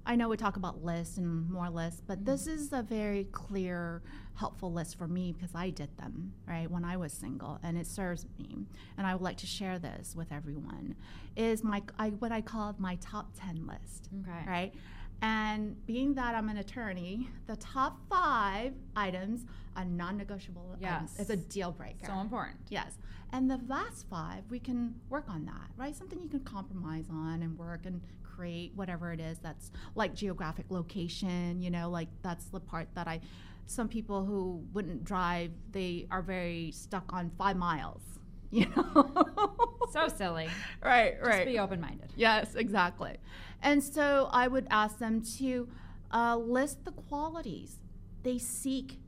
[0.05, 2.25] I know we talk about lists and more lists, but mm-hmm.
[2.25, 4.01] this is a very clear,
[4.35, 7.87] helpful list for me because I did them, right, when I was single, and it
[7.87, 8.65] serves me.
[8.97, 10.95] And I would like to share this with everyone.
[11.35, 14.45] Is my I, what I call my top 10 list, Okay.
[14.49, 14.73] right?
[15.21, 19.45] And being that I'm an attorney, the top five items
[19.77, 20.75] are non negotiable.
[20.81, 21.15] Yes.
[21.17, 22.05] It's a deal breaker.
[22.07, 22.57] So important.
[22.67, 22.97] Yes.
[23.31, 25.95] And the last five, we can work on that, right?
[25.95, 28.01] Something you can compromise on and work and
[28.35, 33.07] create whatever it is that's like geographic location, you know, like that's the part that
[33.07, 33.21] I,
[33.65, 38.01] some people who wouldn't drive, they are very stuck on five miles,
[38.51, 39.77] you know?
[39.91, 40.49] So silly.
[40.81, 41.45] right, Just right.
[41.45, 42.11] be open minded.
[42.15, 43.17] Yes, exactly.
[43.61, 45.67] And so I would ask them to
[46.11, 47.77] uh, list the qualities
[48.23, 48.99] they seek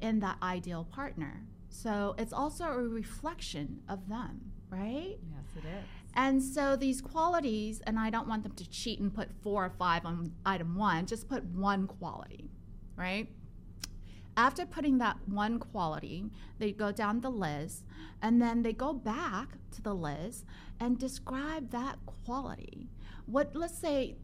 [0.00, 1.42] in that ideal partner.
[1.68, 5.16] So it's also a reflection of them, right?
[5.30, 5.84] Yes, it is.
[6.14, 9.70] And so these qualities, and I don't want them to cheat and put four or
[9.70, 12.50] five on item one, just put one quality,
[12.96, 13.28] right?
[14.36, 17.84] After putting that one quality, they go down the list
[18.22, 20.44] and then they go back to the list
[20.80, 22.88] and describe that quality.
[23.26, 24.16] What, let's say,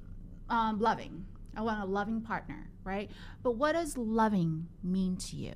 [0.49, 1.27] um, loving.
[1.57, 3.11] I want a loving partner, right?
[3.43, 5.55] But what does loving mean to you,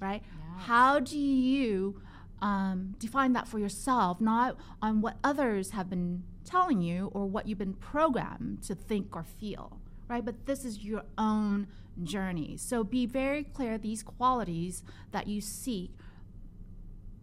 [0.00, 0.22] right?
[0.22, 0.66] Yes.
[0.66, 2.00] How do you
[2.40, 7.46] um, define that for yourself, not on what others have been telling you or what
[7.46, 10.24] you've been programmed to think or feel, right?
[10.24, 11.66] But this is your own
[12.02, 12.56] journey.
[12.56, 15.90] So be very clear these qualities that you seek,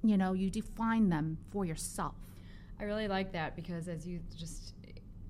[0.03, 2.15] you know, you define them for yourself.
[2.79, 4.73] I really like that because as you just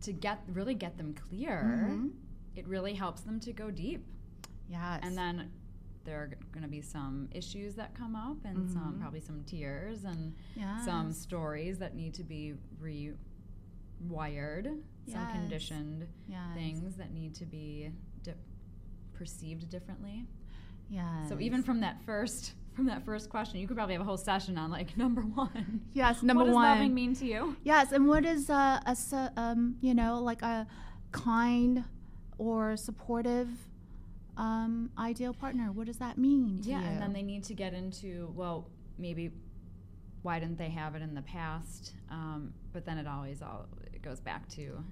[0.01, 2.11] to get really get them clear, Mhm.
[2.55, 4.03] it really helps them to go deep.
[4.67, 4.99] Yes.
[5.03, 5.51] And then
[6.05, 8.99] there are going to be some issues that come up and some Mhm.
[9.01, 10.85] probably some tears and yes.
[10.85, 13.17] some stories that need to be rewired,
[15.07, 16.39] some conditioned yes.
[16.53, 17.91] things that need to be
[18.23, 18.33] di-
[19.13, 20.27] perceived differently.
[20.89, 21.29] Yes.
[21.29, 24.17] So even from that first from that first question, you could probably have a whole
[24.17, 25.81] session on like number one.
[25.93, 26.53] yes, number one.
[26.53, 27.55] what does loving mean to you?
[27.63, 30.67] Yes, and what is uh, a um, you know like a
[31.11, 31.85] kind
[32.37, 33.47] or supportive
[34.37, 35.71] um, ideal partner?
[35.71, 36.59] What does that mean?
[36.63, 36.87] Yeah, you?
[36.87, 38.67] and then they need to get into well,
[38.97, 39.31] maybe
[40.21, 41.93] why didn't they have it in the past?
[42.09, 44.83] Um, but then it always all it goes back to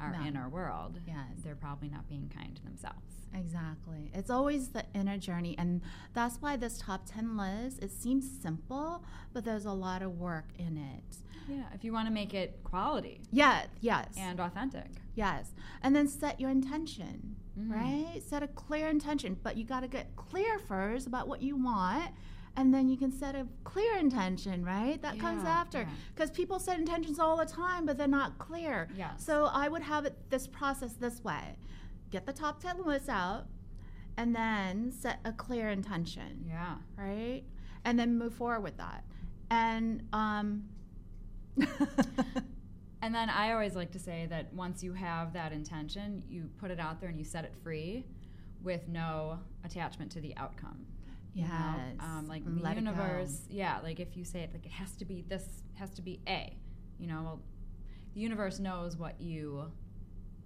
[0.00, 0.26] our Them.
[0.26, 0.98] inner world.
[1.06, 1.16] Yes.
[1.44, 2.98] they're probably not being kind to themselves.
[3.34, 4.10] Exactly.
[4.14, 5.56] It's always the inner journey.
[5.56, 5.80] And
[6.12, 10.48] that's why this top 10 list, it seems simple, but there's a lot of work
[10.58, 11.16] in it.
[11.48, 14.14] Yeah, if you want to make it quality Yeah, yes.
[14.16, 14.90] and authentic.
[15.14, 15.52] yes.
[15.82, 17.70] And then set your intention, Mhm.
[17.72, 18.22] right?
[18.22, 22.12] Set a clear intention, but you got to get clear first about what you want.
[22.56, 25.00] And then you can set a clear intention, right?
[25.00, 25.78] That comes Yeah, after.
[25.80, 25.88] yeah.
[26.14, 28.88] Because people set intentions all the time, but they're not clear.
[28.94, 29.24] Yes.
[29.24, 31.56] So I would have it this process this way
[32.10, 33.46] get the top 10 lists out,
[34.18, 36.76] and then set a clear intention, Yeah.
[36.98, 37.42] right?
[37.86, 39.02] And then move forward with that.
[39.50, 40.68] And, um,
[43.04, 46.70] And then I always like to say that once you have that intention, you put
[46.70, 48.04] it out there and you set it free
[48.62, 50.86] with no attachment to the outcome.
[51.34, 51.74] You know?
[52.00, 52.80] Um, like the let go.
[52.80, 56.02] universe, yeah, like if you say it, like it has to be this, has to
[56.02, 56.56] be A,
[56.98, 57.40] you know, well,
[58.14, 59.70] the universe knows what you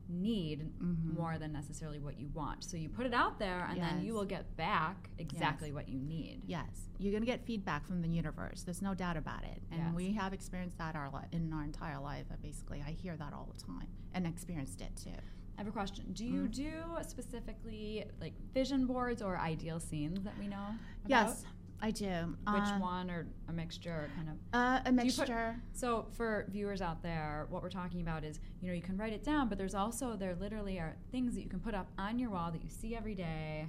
[0.08, 1.16] need Mhm.
[1.16, 2.62] more than necessarily what you want.
[2.62, 5.98] So you put it out there and then you will get back exactly what you
[5.98, 6.42] need.
[6.46, 8.62] Yes, you're going to get feedback from the universe.
[8.62, 9.60] There's no doubt about it.
[9.72, 9.94] And Yes.
[9.94, 12.26] we have experienced that our li- in our entire life.
[12.40, 15.10] Basically, I hear that all the time and experienced it too.
[15.56, 16.12] I have a question.
[16.12, 16.54] Do you Mhm.
[16.54, 20.56] do specifically like vision boards or ideal scenes that we know?
[21.04, 21.08] About?
[21.08, 21.44] Yes,
[21.80, 22.36] I do.
[22.52, 25.62] Which Um, one or a mixture or kind of Uh, a you put- mixture.
[25.72, 29.12] So for viewers out there, what we're talking about is, you know, you can write
[29.14, 32.18] it down, but there's also there literally are things that you can put up on
[32.18, 33.68] your wall that you see every day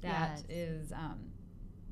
[0.00, 0.44] that Yes.
[0.48, 1.30] is um,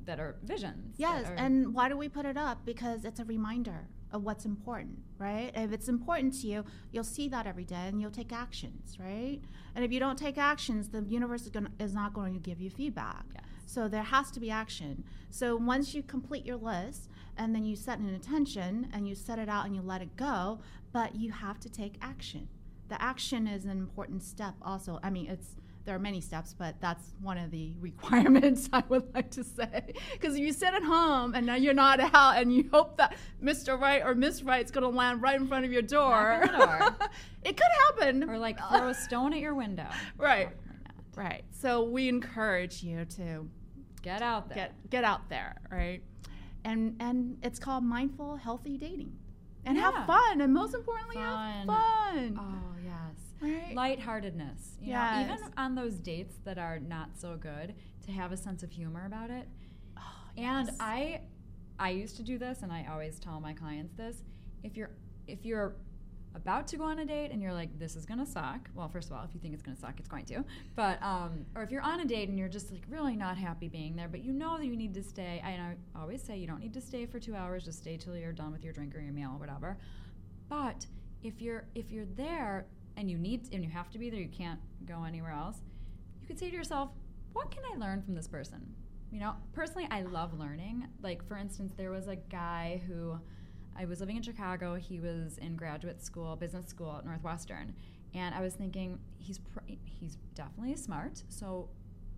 [0.03, 0.95] that are visions.
[0.97, 2.65] Yes, are- and why do we put it up?
[2.65, 5.51] Because it's a reminder of what's important, right?
[5.55, 9.39] If it's important to you, you'll see that every day and you'll take actions, right?
[9.75, 12.59] And if you don't take actions, the universe is, gonna, is not going to give
[12.59, 13.25] you feedback.
[13.33, 13.43] Yes.
[13.65, 15.03] So there has to be action.
[15.29, 19.39] So once you complete your list and then you set an intention and you set
[19.39, 20.59] it out and you let it go,
[20.91, 22.49] but you have to take action.
[22.89, 24.99] The action is an important step also.
[25.01, 29.13] I mean, it's there are many steps, but that's one of the requirements I would
[29.15, 29.93] like to say.
[30.13, 33.79] Because you sit at home and now you're not out and you hope that Mr.
[33.79, 36.09] Right or Miss Right's going to land right in front of your door.
[36.41, 37.09] Knock on the door.
[37.43, 38.29] it could happen.
[38.29, 39.87] or like throw a stone at your window.
[40.17, 40.49] Right.
[40.49, 40.83] Something like
[41.15, 41.19] that.
[41.19, 41.43] Right.
[41.51, 43.47] So we encourage you to
[44.03, 44.55] Get out there.
[44.55, 46.01] get get out there, right?
[46.63, 49.13] And and it's called mindful, healthy dating,
[49.65, 49.91] and Yeah.
[49.91, 51.25] have fun, and most importantly, Fun.
[51.53, 52.39] have fun.
[52.39, 53.30] oh yes.
[53.41, 53.73] Right?
[53.73, 54.77] lightheartedness.
[54.79, 57.73] You know, even on those dates that are not so good,
[58.05, 59.47] to have a sense of humor about it.
[59.97, 60.01] Oh,
[60.37, 60.69] And.
[60.79, 61.21] I
[61.81, 64.17] I used to do this and I always tell my clients this.
[64.63, 64.91] If you're
[65.27, 65.75] if you're
[66.35, 68.69] about to go on a date and you're like, this is gonna suck.
[68.75, 70.45] Well, first of all, if you think it's gonna suck, it's going to.
[70.75, 73.67] But um, or if you're on a date and you're just like really not happy
[73.67, 75.41] being there, but you know that you need to stay.
[75.43, 77.65] And I always say you don't need to stay for two hours.
[77.65, 79.79] Just stay till you're done with your drink or your meal or whatever.
[80.49, 80.85] But
[81.23, 82.67] if you're if you're there
[83.01, 85.57] and you need and you have to be there, you can't go anywhere else.
[86.21, 86.91] You could say to yourself,
[87.33, 88.61] what can I learn from this person?
[89.11, 90.87] You know, personally, I love learning.
[91.01, 93.19] Like for instance, there was a guy who
[93.75, 94.75] I was living in Chicago.
[94.75, 97.73] He was in graduate school, business school at Northwestern,
[98.13, 101.23] and I was thinking he's pr- he's definitely smart.
[101.29, 101.69] So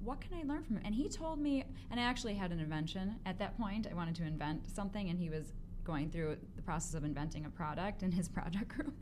[0.04, 0.84] what can I learn from him?
[0.86, 3.88] And he told me, and I actually had an invention at that point.
[3.90, 7.50] I wanted to invent something, and he was going through the process of inventing a
[7.50, 8.96] product in his project group.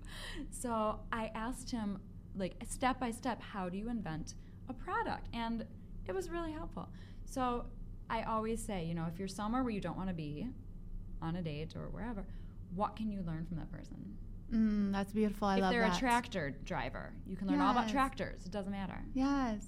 [0.49, 1.99] So I asked him,
[2.35, 4.35] like, step by step, how do you invent
[4.69, 5.27] a product?
[5.33, 5.65] And
[6.07, 6.89] it was really helpful.
[7.25, 7.65] So
[8.09, 10.47] I always say, you know, if you're somewhere where you don't want to be
[11.21, 12.25] on a date or wherever,
[12.75, 14.17] what can you learn from that person?
[14.53, 15.47] Mm, that's beautiful.
[15.47, 15.77] I if love that.
[15.77, 18.45] If they're a tractor driver, you can learn all about tractors.
[18.45, 18.99] It doesn't matter.
[19.13, 19.65] Yes,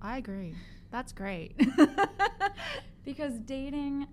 [0.00, 0.54] I agree.
[0.90, 1.60] That's great.
[3.04, 4.06] because dating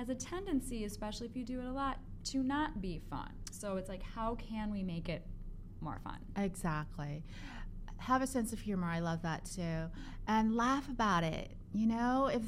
[0.00, 3.30] has a tendency, especially if you do it a lot, to not be fun.
[3.50, 5.26] So it's like, how can we make it
[5.82, 6.16] more fun?
[6.36, 7.22] exactly.
[7.98, 8.86] Have a sense of humor.
[8.86, 9.90] I love that too,
[10.26, 11.52] and laugh about it.
[11.72, 12.42] You know, if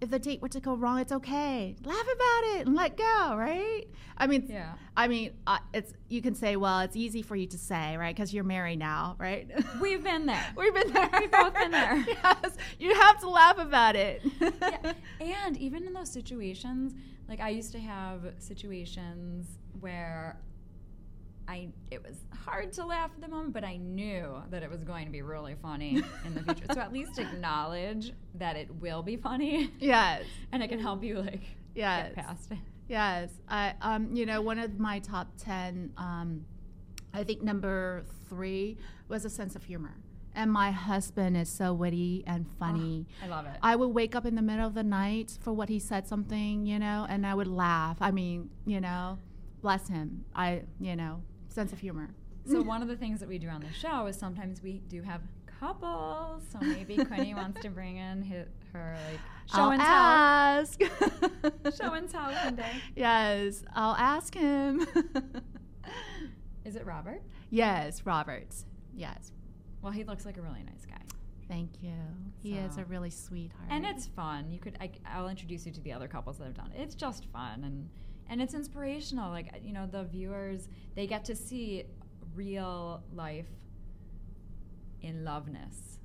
[0.00, 1.74] if the date were to go wrong, it's okay.
[1.84, 3.34] Laugh about it and let go.
[3.36, 3.86] Right?
[4.16, 4.74] I mean, Yeah.
[4.96, 8.14] I mean, uh, it's you can say, well, it's easy for you to say, right?
[8.14, 9.48] Because you're married now, right?
[9.80, 10.44] We've been there.
[10.56, 11.10] We've been there.
[11.18, 12.04] We've both been there.
[12.08, 14.22] yes, you have to laugh about it.
[14.40, 14.92] yeah.
[15.46, 16.94] And even in those situations,
[17.28, 19.46] like I used to have situations
[19.80, 20.38] where
[21.48, 24.84] I it was hard to laugh at the moment, but I knew that it was
[24.84, 26.66] going to be really funny in the future.
[26.74, 31.20] so at least acknowledge that it will be funny, yes, and it can help you
[31.20, 31.40] like
[31.74, 32.12] yes.
[32.14, 32.58] get past it.
[32.86, 36.44] Yes, I um, you know, one of my top ten, um,
[37.14, 38.76] I think number three
[39.08, 39.96] was a sense of humor,
[40.34, 43.06] and my husband is so witty and funny.
[43.24, 43.52] I love it.
[43.62, 46.66] I would wake up in the middle of the night for what he said something,
[46.66, 47.96] you know, and I would laugh.
[48.02, 49.18] I mean, you know,
[49.62, 50.24] bless him.
[50.34, 51.22] I, you know,
[51.58, 52.08] sense of humor.
[52.48, 55.02] so one of the things that we do on the show is sometimes we do
[55.02, 55.20] have
[55.58, 56.44] couples.
[56.52, 59.20] So maybe Quinnie wants to bring in his, her like
[59.52, 60.80] show I'll and tell, ask.
[61.82, 62.70] show and tell one day.
[62.94, 64.86] Yes, I'll ask him.
[66.64, 67.22] Is it Robert?
[67.50, 68.54] yes, Robert.
[68.94, 69.32] Yes.
[69.82, 71.00] Well, he looks like a really nice guy.
[71.48, 71.94] Thank you.
[72.42, 73.64] He is a really sweetheart.
[73.70, 74.52] and it's fun.
[74.52, 76.80] You could I, I'll introduce you to the other couples that have done it.
[76.82, 77.88] It's just fun and
[78.28, 79.30] and it's inspirational.
[79.30, 81.84] Like you know, the viewers they get to see
[82.34, 83.46] real life
[85.02, 85.98] in loveness.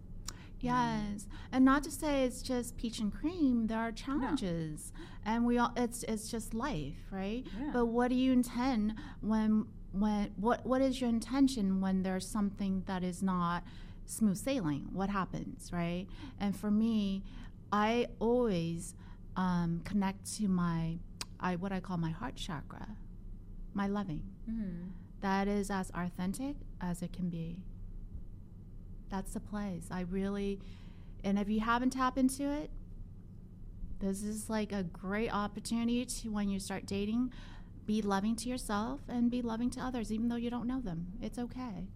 [0.60, 3.68] Yes, and not to say it's just peach and cream.
[3.68, 4.94] There are challenges,
[5.26, 7.46] and we all it's it's just life, right?
[7.60, 7.72] Yeah.
[7.74, 12.84] But what do you intend when when what what is your intention when there's something
[12.88, 13.64] that is not
[14.06, 14.88] smooth sailing?
[14.94, 16.08] What happens, right?
[16.40, 17.24] And for me,
[17.74, 18.96] I always
[19.36, 20.98] um, connect to my
[21.44, 22.88] I what I call my heart chakra,
[23.74, 24.24] my loving.
[24.50, 24.88] Mm-hmm.
[25.22, 27.60] That is as authentic as it can be.
[29.10, 29.88] That's the place.
[29.92, 30.60] I really,
[31.24, 32.72] and if you haven't tapped into it,
[34.00, 37.32] this is like a great opportunity to, when you start dating,
[37.86, 41.08] be loving to yourself and be loving to others, even though you don't know them.
[41.22, 41.88] It's okay.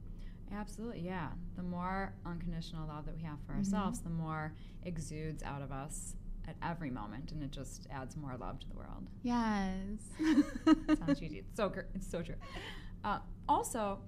[0.53, 1.29] Absolutely, yeah.
[1.55, 3.57] The more unconditional love that we have for Mhm.
[3.57, 6.15] ourselves, the more exudes out of us
[6.47, 9.07] at every moment, and it just adds more love to the world.
[9.23, 9.99] Yes.
[10.99, 11.39] Sounds cheesy.
[11.39, 12.35] It's so it's so true.
[13.03, 13.99] Uh, also,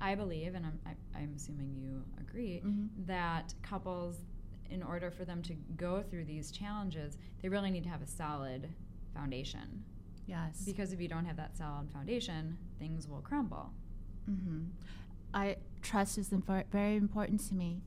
[0.00, 2.88] I believe, and I'm I, I'm assuming you agree, Mhm.
[3.06, 4.16] that couples,
[4.70, 8.06] in order for them to go through these challenges, they really need to have a
[8.06, 8.68] solid
[9.14, 9.84] foundation.
[10.26, 10.62] Yes.
[10.64, 13.70] Because if you don't have that solid foundation, things will crumble.
[14.26, 14.64] hmm
[15.32, 17.82] I trust is infor- very important to me,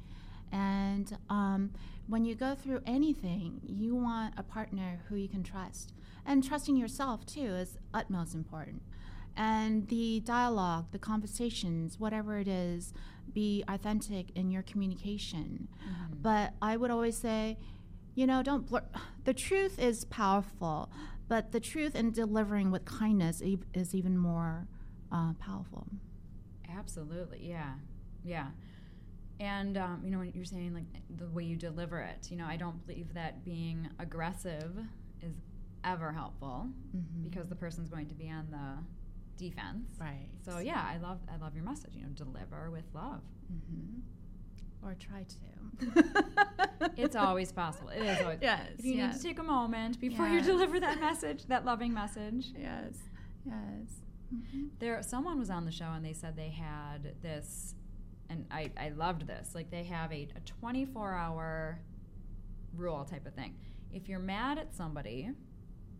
[0.53, 1.71] and um,
[2.07, 5.93] when you go through anything, you want a partner who you can trust,
[6.25, 8.81] and trusting yourself too is utmost important.
[9.35, 12.93] And the dialogue, the conversations, whatever it is,
[13.33, 15.67] be authentic in your communication.
[16.21, 17.57] But I would always say,
[18.13, 18.83] you know, don't blur.
[19.23, 20.91] The truth is powerful,
[21.29, 24.67] but the truth in delivering with kindness e- is even more
[25.13, 25.87] uh, powerful.
[26.69, 27.75] Absolutely, yeah,
[28.23, 28.47] yeah.
[29.43, 30.85] And um, you know, when you're saying like
[31.17, 34.71] the way you deliver it, you know, I don't believe that being aggressive
[35.21, 35.35] is
[35.83, 37.23] ever helpful Mhm.
[37.27, 38.67] because the person's going to be on the
[39.43, 39.89] defense.
[39.99, 40.29] Right.
[40.45, 41.93] So yeah, I love I love your message.
[41.95, 43.21] You know, deliver with love.
[43.49, 43.99] hmm
[44.85, 46.03] Or try to.
[47.03, 47.89] It's always possible.
[47.89, 48.39] It is always.
[48.41, 48.61] Yes.
[48.79, 49.13] If you yes.
[49.15, 50.45] need to take a moment before Yes.
[50.45, 52.53] you deliver that message, that loving message.
[52.57, 52.93] Yes.
[53.45, 53.87] Yes.
[54.33, 54.69] Mhm.
[54.79, 57.75] There, someone was on the show and they said they had this,
[58.33, 59.51] and I, I loved this.
[59.53, 61.79] Like they have a, a 24 hour
[62.75, 63.55] rule type of thing.
[63.93, 65.29] If you're mad at somebody,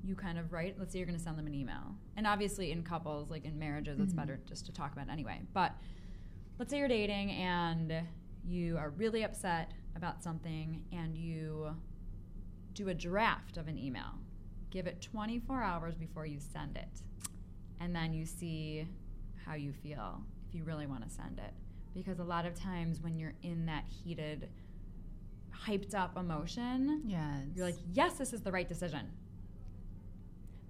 [0.04, 1.96] you kind of write, let's say you're going to send them an email.
[2.18, 4.18] And obviously, in couples, like in marriages, it's Mhm.
[4.18, 5.42] better just to talk about it anyway.
[5.54, 5.74] But
[6.58, 8.04] let's say you're dating and
[8.44, 11.76] you are really upset about something and you
[12.74, 14.20] do a draft of an email.
[14.72, 17.04] Give it 24 hours before you send it.
[17.80, 18.88] And then you see
[19.46, 21.54] how you feel if you really want to send it.
[21.94, 24.50] Because a lot of times when you're in that heated,
[25.66, 27.44] hyped up emotion, Yes.
[27.56, 29.12] you're like, yes, this is the right decision.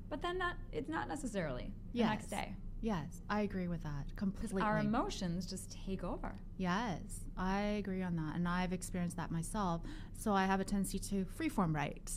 [0.10, 2.56] But then not it's not necessarily the next day.
[2.82, 4.62] Yes, I agree with that completely.
[4.62, 6.34] our emotions just take over.
[6.58, 7.00] yes,
[7.38, 9.82] I agree on that, and I've experienced that myself.
[10.20, 12.12] So I have a tendency to freeform write.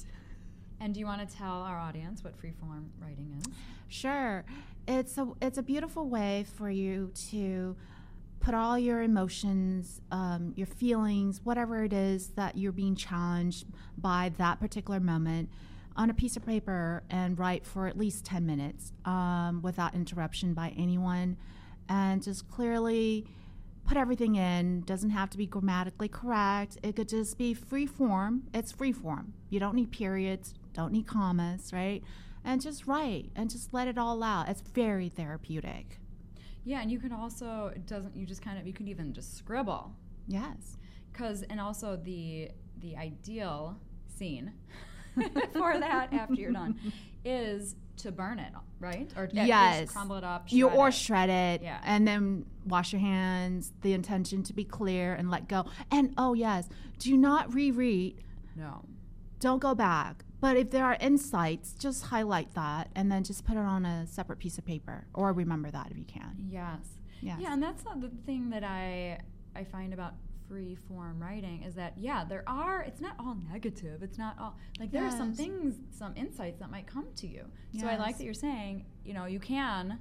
[0.81, 3.47] And do you want to tell our audience what freeform writing is?
[3.89, 4.45] Sure,
[4.89, 7.77] it's a it's a beautiful way for you to
[8.41, 13.67] put all your emotions, um, your feelings, whatever it is that you're being challenged
[13.99, 15.49] by that particular moment,
[15.97, 20.55] on a piece of paper and write for at least ten minutes um, without interruption
[20.55, 21.37] by anyone,
[21.89, 23.27] and just clearly
[23.87, 24.83] put everything in.
[24.83, 26.77] Doesn't have to be grammatically correct.
[26.83, 28.43] It could just be free form.
[28.53, 29.33] It's free form.
[29.49, 32.03] You don't need periods, don't need commas, right?
[32.45, 34.49] And just write and just let it all out.
[34.49, 35.99] It's very therapeutic.
[36.67, 39.39] Yeah, and you can also it doesn't you just kind of you can even just
[39.39, 39.95] scribble
[40.27, 40.77] Yes.
[41.13, 42.51] because and also the
[42.81, 43.79] the ideal
[44.19, 44.53] scene
[45.55, 46.79] for that after you're done
[47.25, 49.11] is to burn it, right?
[49.17, 49.91] Or Yes.
[49.91, 50.53] crumble it up.
[50.53, 50.93] You shred or it.
[50.95, 51.81] shred it Yeah.
[51.85, 55.65] and then wash your hands, the intention to be clear and let go.
[55.91, 58.23] And oh yes, do not reread.
[58.57, 58.85] no.
[59.39, 60.25] Don't go back.
[60.41, 64.07] But if there are insights, just highlight that and then just put it on a
[64.07, 66.49] separate piece of paper or remember that if you can.
[66.51, 66.81] Yes.
[67.23, 67.39] Yes.
[67.41, 69.19] Yeah, and that's not the thing that I
[69.55, 70.15] I find about
[70.49, 74.03] free form writing is that yeah, there are it's not all negative.
[74.03, 77.45] It's not all like there are some things, some insights that might come to you.
[77.81, 79.99] So I like that you're saying, you know, you can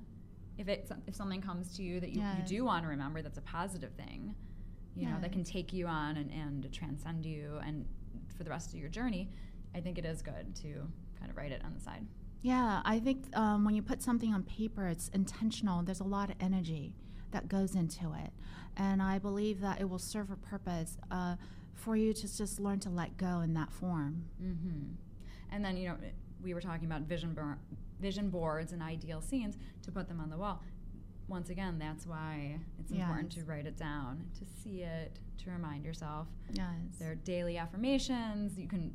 [0.58, 3.38] if it if something comes to you that you, you do want to remember that's
[3.38, 4.36] a positive thing,
[4.96, 7.86] you know, that can take you on and, and transcend you and
[8.38, 9.30] for the rest of your journey,
[9.76, 10.88] I think it is good to
[11.20, 12.06] kind of write it on the side.
[12.42, 15.84] Yeah, I think um, when you put something on paper, it's intentional.
[15.84, 16.94] There's a lot of energy
[17.32, 18.32] that goes into it.
[18.78, 21.36] And I believe that it will serve a purpose uh,
[21.74, 24.26] for you to just learn to let go in that form.
[24.42, 24.94] Mm-hmm.
[25.52, 25.98] And then you know
[26.42, 27.36] we were talking about vision
[28.00, 30.62] vision boards and ideal scenes to put them on the wall.
[31.28, 35.84] Once again, that's why it's important to write it down, to see it, to remind
[35.84, 36.28] yourself.
[36.54, 36.68] Yes.
[37.00, 38.60] There are daily affirmations.
[38.60, 38.94] You can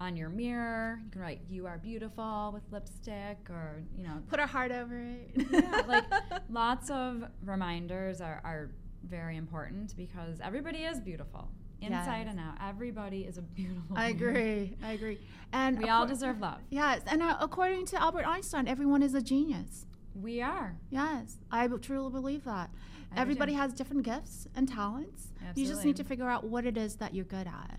[0.00, 1.00] on your mirror.
[1.04, 4.98] You can write "You are beautiful" with lipstick, or you know, Put a heart over
[4.98, 5.30] it.
[5.50, 6.04] yeah, like
[6.50, 8.70] lots of reminders are, are
[9.08, 11.48] very important because everybody is beautiful
[11.80, 12.26] inside Yes.
[12.30, 12.54] and out.
[12.62, 13.96] Everybody is a beautiful.
[13.96, 14.76] I agree.
[14.82, 15.18] I agree.
[15.52, 16.58] And We all deserve love.
[16.70, 19.86] Yes, and uh, according to Albert Einstein, everyone is a genius.
[20.14, 20.76] We are.
[20.90, 22.70] Yes, I b- truly believe that.
[23.14, 23.58] I Everybody too.
[23.58, 25.28] has different gifts and talents.
[25.36, 25.62] Absolutely.
[25.62, 27.78] You just need to figure out what it is that you're good at.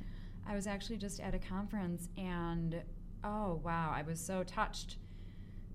[0.49, 2.81] I was actually just at a conference and
[3.23, 4.97] oh wow, I was so touched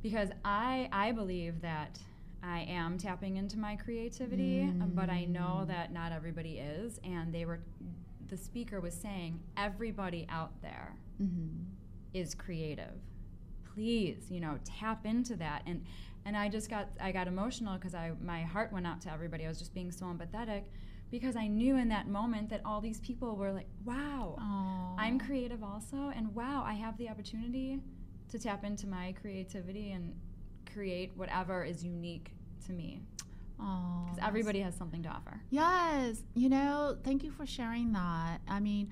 [0.03, 1.99] because I I believe that
[2.43, 7.33] I am tapping into my creativity, um, but I know that not everybody is and
[7.33, 7.61] they were
[8.29, 11.65] the speaker was saying everybody out there Mm-hmm.
[12.15, 12.95] is creative.
[13.75, 15.85] Please, you know, tap into that and
[16.25, 19.45] and I just got I got emotional because I my heart went out to everybody.
[19.45, 20.63] I was just being so empathetic
[21.13, 24.35] because I knew in that moment that all these people were like, "Wow,
[24.99, 27.79] I'm creative also, and wow, I have the opportunity
[28.31, 30.15] to tap into my creativity and
[30.73, 32.33] create whatever is unique
[32.67, 33.03] to me
[33.61, 38.41] Oh, because everybody has something to offer." Yes, you know, thank you for sharing that.
[38.49, 38.91] I mean,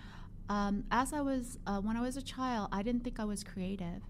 [0.51, 3.43] um, as I was uh, when I was a child, I didn't think I was
[3.43, 4.03] creative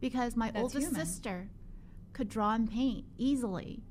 [0.00, 1.06] because my That's oldest human.
[1.06, 1.48] sister
[2.12, 3.82] could draw and paint easily,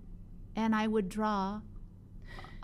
[0.55, 1.61] and I would draw.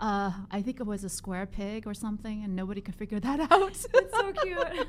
[0.00, 3.40] Uh, I think it was a square pig or something, and nobody could figure that
[3.52, 3.70] out.
[3.70, 4.86] It's so cute.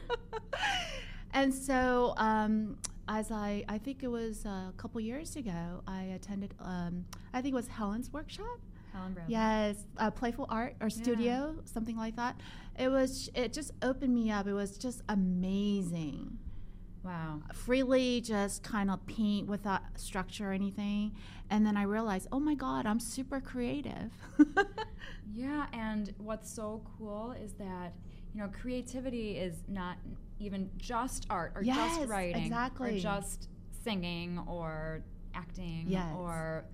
[1.33, 6.53] and so, um, as I, I think it was a couple years ago, I attended.
[6.59, 8.59] Um, I think it was Helen's workshop.
[8.93, 9.33] Helen Bradley.
[9.33, 12.39] Yes, uh, playful art or studio, something like that.
[12.77, 13.29] It was.
[13.33, 14.47] It just opened me up.
[14.47, 16.37] It was just amazing.
[17.03, 17.41] Wow.
[17.53, 21.15] Freely, just kind of paint without structure or anything,
[21.49, 24.11] and then I realized, oh my God, I'm super creative.
[25.33, 27.93] Yeah, and what's so cool is that
[28.33, 29.97] you know creativity is not
[30.39, 32.97] even just art or Yes, just writing exactly.
[32.97, 33.49] or just
[33.83, 35.01] singing or
[35.33, 36.13] acting Yes.
[36.17, 36.65] or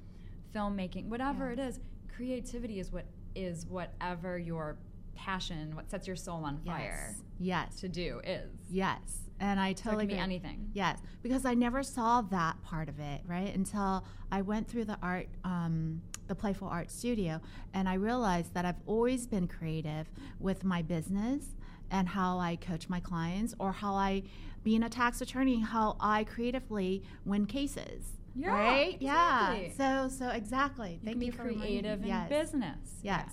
[0.53, 1.76] filmmaking, whatever it Yes.
[1.76, 1.80] is.
[2.16, 4.78] Creativity is what is whatever your
[5.16, 8.49] passion, what sets your soul on fire yes, yes, to do is.
[8.70, 9.22] yes.
[9.41, 10.70] And I So it totally can be anything.
[10.74, 13.53] Yes, because I never saw that part of it, right?
[13.53, 17.42] Until I went through the art, um, the Playful Art Studio,
[17.74, 20.08] and I realized that I've always been creative
[20.40, 21.46] with my business
[21.92, 24.24] and how I coach my clients, or how I,
[24.64, 28.14] being a tax attorney, how I creatively win cases.
[28.36, 28.98] Yeah, right?
[29.00, 29.70] Yeah.
[29.78, 31.00] So, so exactly.
[31.02, 32.28] You Thank you for creative in yes.
[32.28, 33.00] business.
[33.02, 33.32] Yes.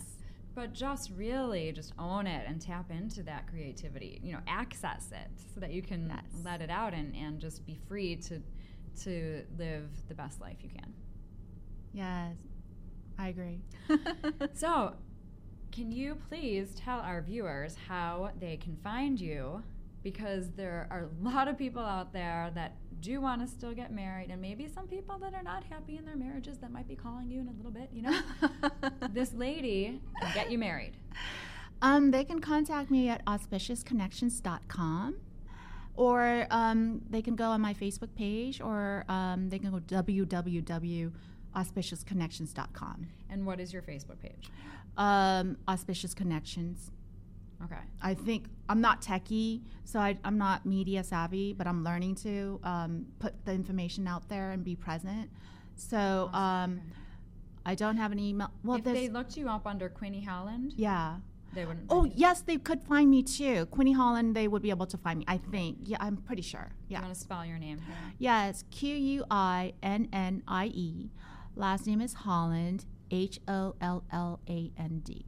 [0.54, 4.20] But just really just own it and tap into that creativity.
[4.22, 6.44] You know, access it so that you can Yes.
[6.44, 8.40] let it out and, and just be free to
[9.04, 10.92] to live the best life you can.
[11.94, 12.36] Yes,
[13.22, 13.60] I agree.
[14.52, 14.94] so,
[15.70, 19.62] can you please tell our viewers how they can find you?
[20.02, 23.92] Because there are a lot of people out there that do want to still get
[23.92, 26.96] married, and maybe some people that are not happy in their marriages that might be
[26.96, 27.90] calling you in a little bit.
[27.92, 28.20] You know,
[29.12, 30.96] this lady can get you married.
[31.80, 35.14] Um, they can contact me at auspiciousconnections.com
[35.94, 39.78] or um, they can go on my Facebook page or um, they can go
[41.54, 43.06] www.auspiciousconnections.com.
[43.30, 44.50] And what is your Facebook page?
[44.96, 46.90] Um, Auspicious Connections.
[47.64, 47.76] Okay.
[48.02, 52.58] I think I'm not techie, so I, am not media savvy, but I'm learning to
[52.64, 55.30] um, put the information out there and be present.
[55.76, 56.34] So Awesome.
[56.34, 56.96] um, Okay.
[57.64, 58.50] I don't have an email.
[58.64, 61.18] Well, if they looked you up under Quinnie Holland, yeah.
[61.54, 61.86] they wouldn't.
[61.90, 62.12] Oh you.
[62.16, 63.66] yes, they could find me too.
[63.66, 65.24] Quinnie Holland, they would be able to find me.
[65.28, 65.78] I think.
[65.84, 66.72] Yeah, I'm pretty sure.
[66.88, 66.98] Yeah.
[66.98, 67.80] you want to spell your name?
[68.18, 71.10] Yeah, it's Q U I N N I E.
[71.54, 72.86] Last name is Holland.
[73.10, 75.26] H O L L A N D.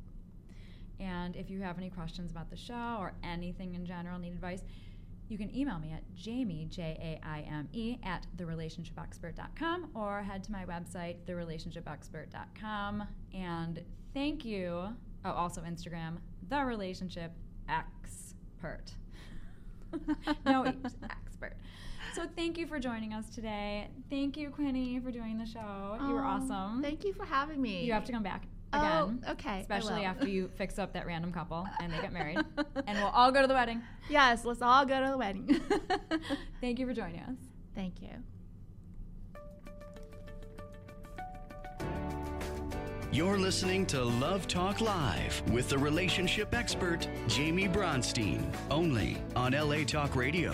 [0.99, 4.63] And if you have any questions about the show or anything in general, need advice,
[5.29, 10.43] you can email me at Jaime, J A I M E, at therelationshipexpert.com or head
[10.45, 13.05] to my website, therelationshipexpert.com.
[13.35, 13.83] And
[14.15, 14.89] thank you.
[15.27, 16.19] Oh, also Instagram,
[16.49, 17.33] The Relationship
[17.69, 18.95] Expert.
[20.47, 21.57] no, expert.
[22.15, 23.89] So thank you for joining us today.
[24.09, 25.97] Thank you, Quinnie, for doing the show.
[26.01, 26.83] you were Oh, um, awesome.
[26.83, 27.85] Thank you for having me.
[27.85, 29.25] you have to come back Oh, again.
[29.31, 29.61] okay.
[29.61, 32.39] Especially after you fix up that random couple and they get married.
[32.87, 33.83] and we'll all go to the wedding.
[34.09, 35.61] Yes, let's all go to the wedding.
[36.61, 37.37] Thank you for joining us.
[37.75, 38.11] Thank you.
[43.11, 49.85] You're listening to Love Talk Live with the relationship expert, Jaime Bronstein, only on LA
[49.85, 50.53] Talk Radio.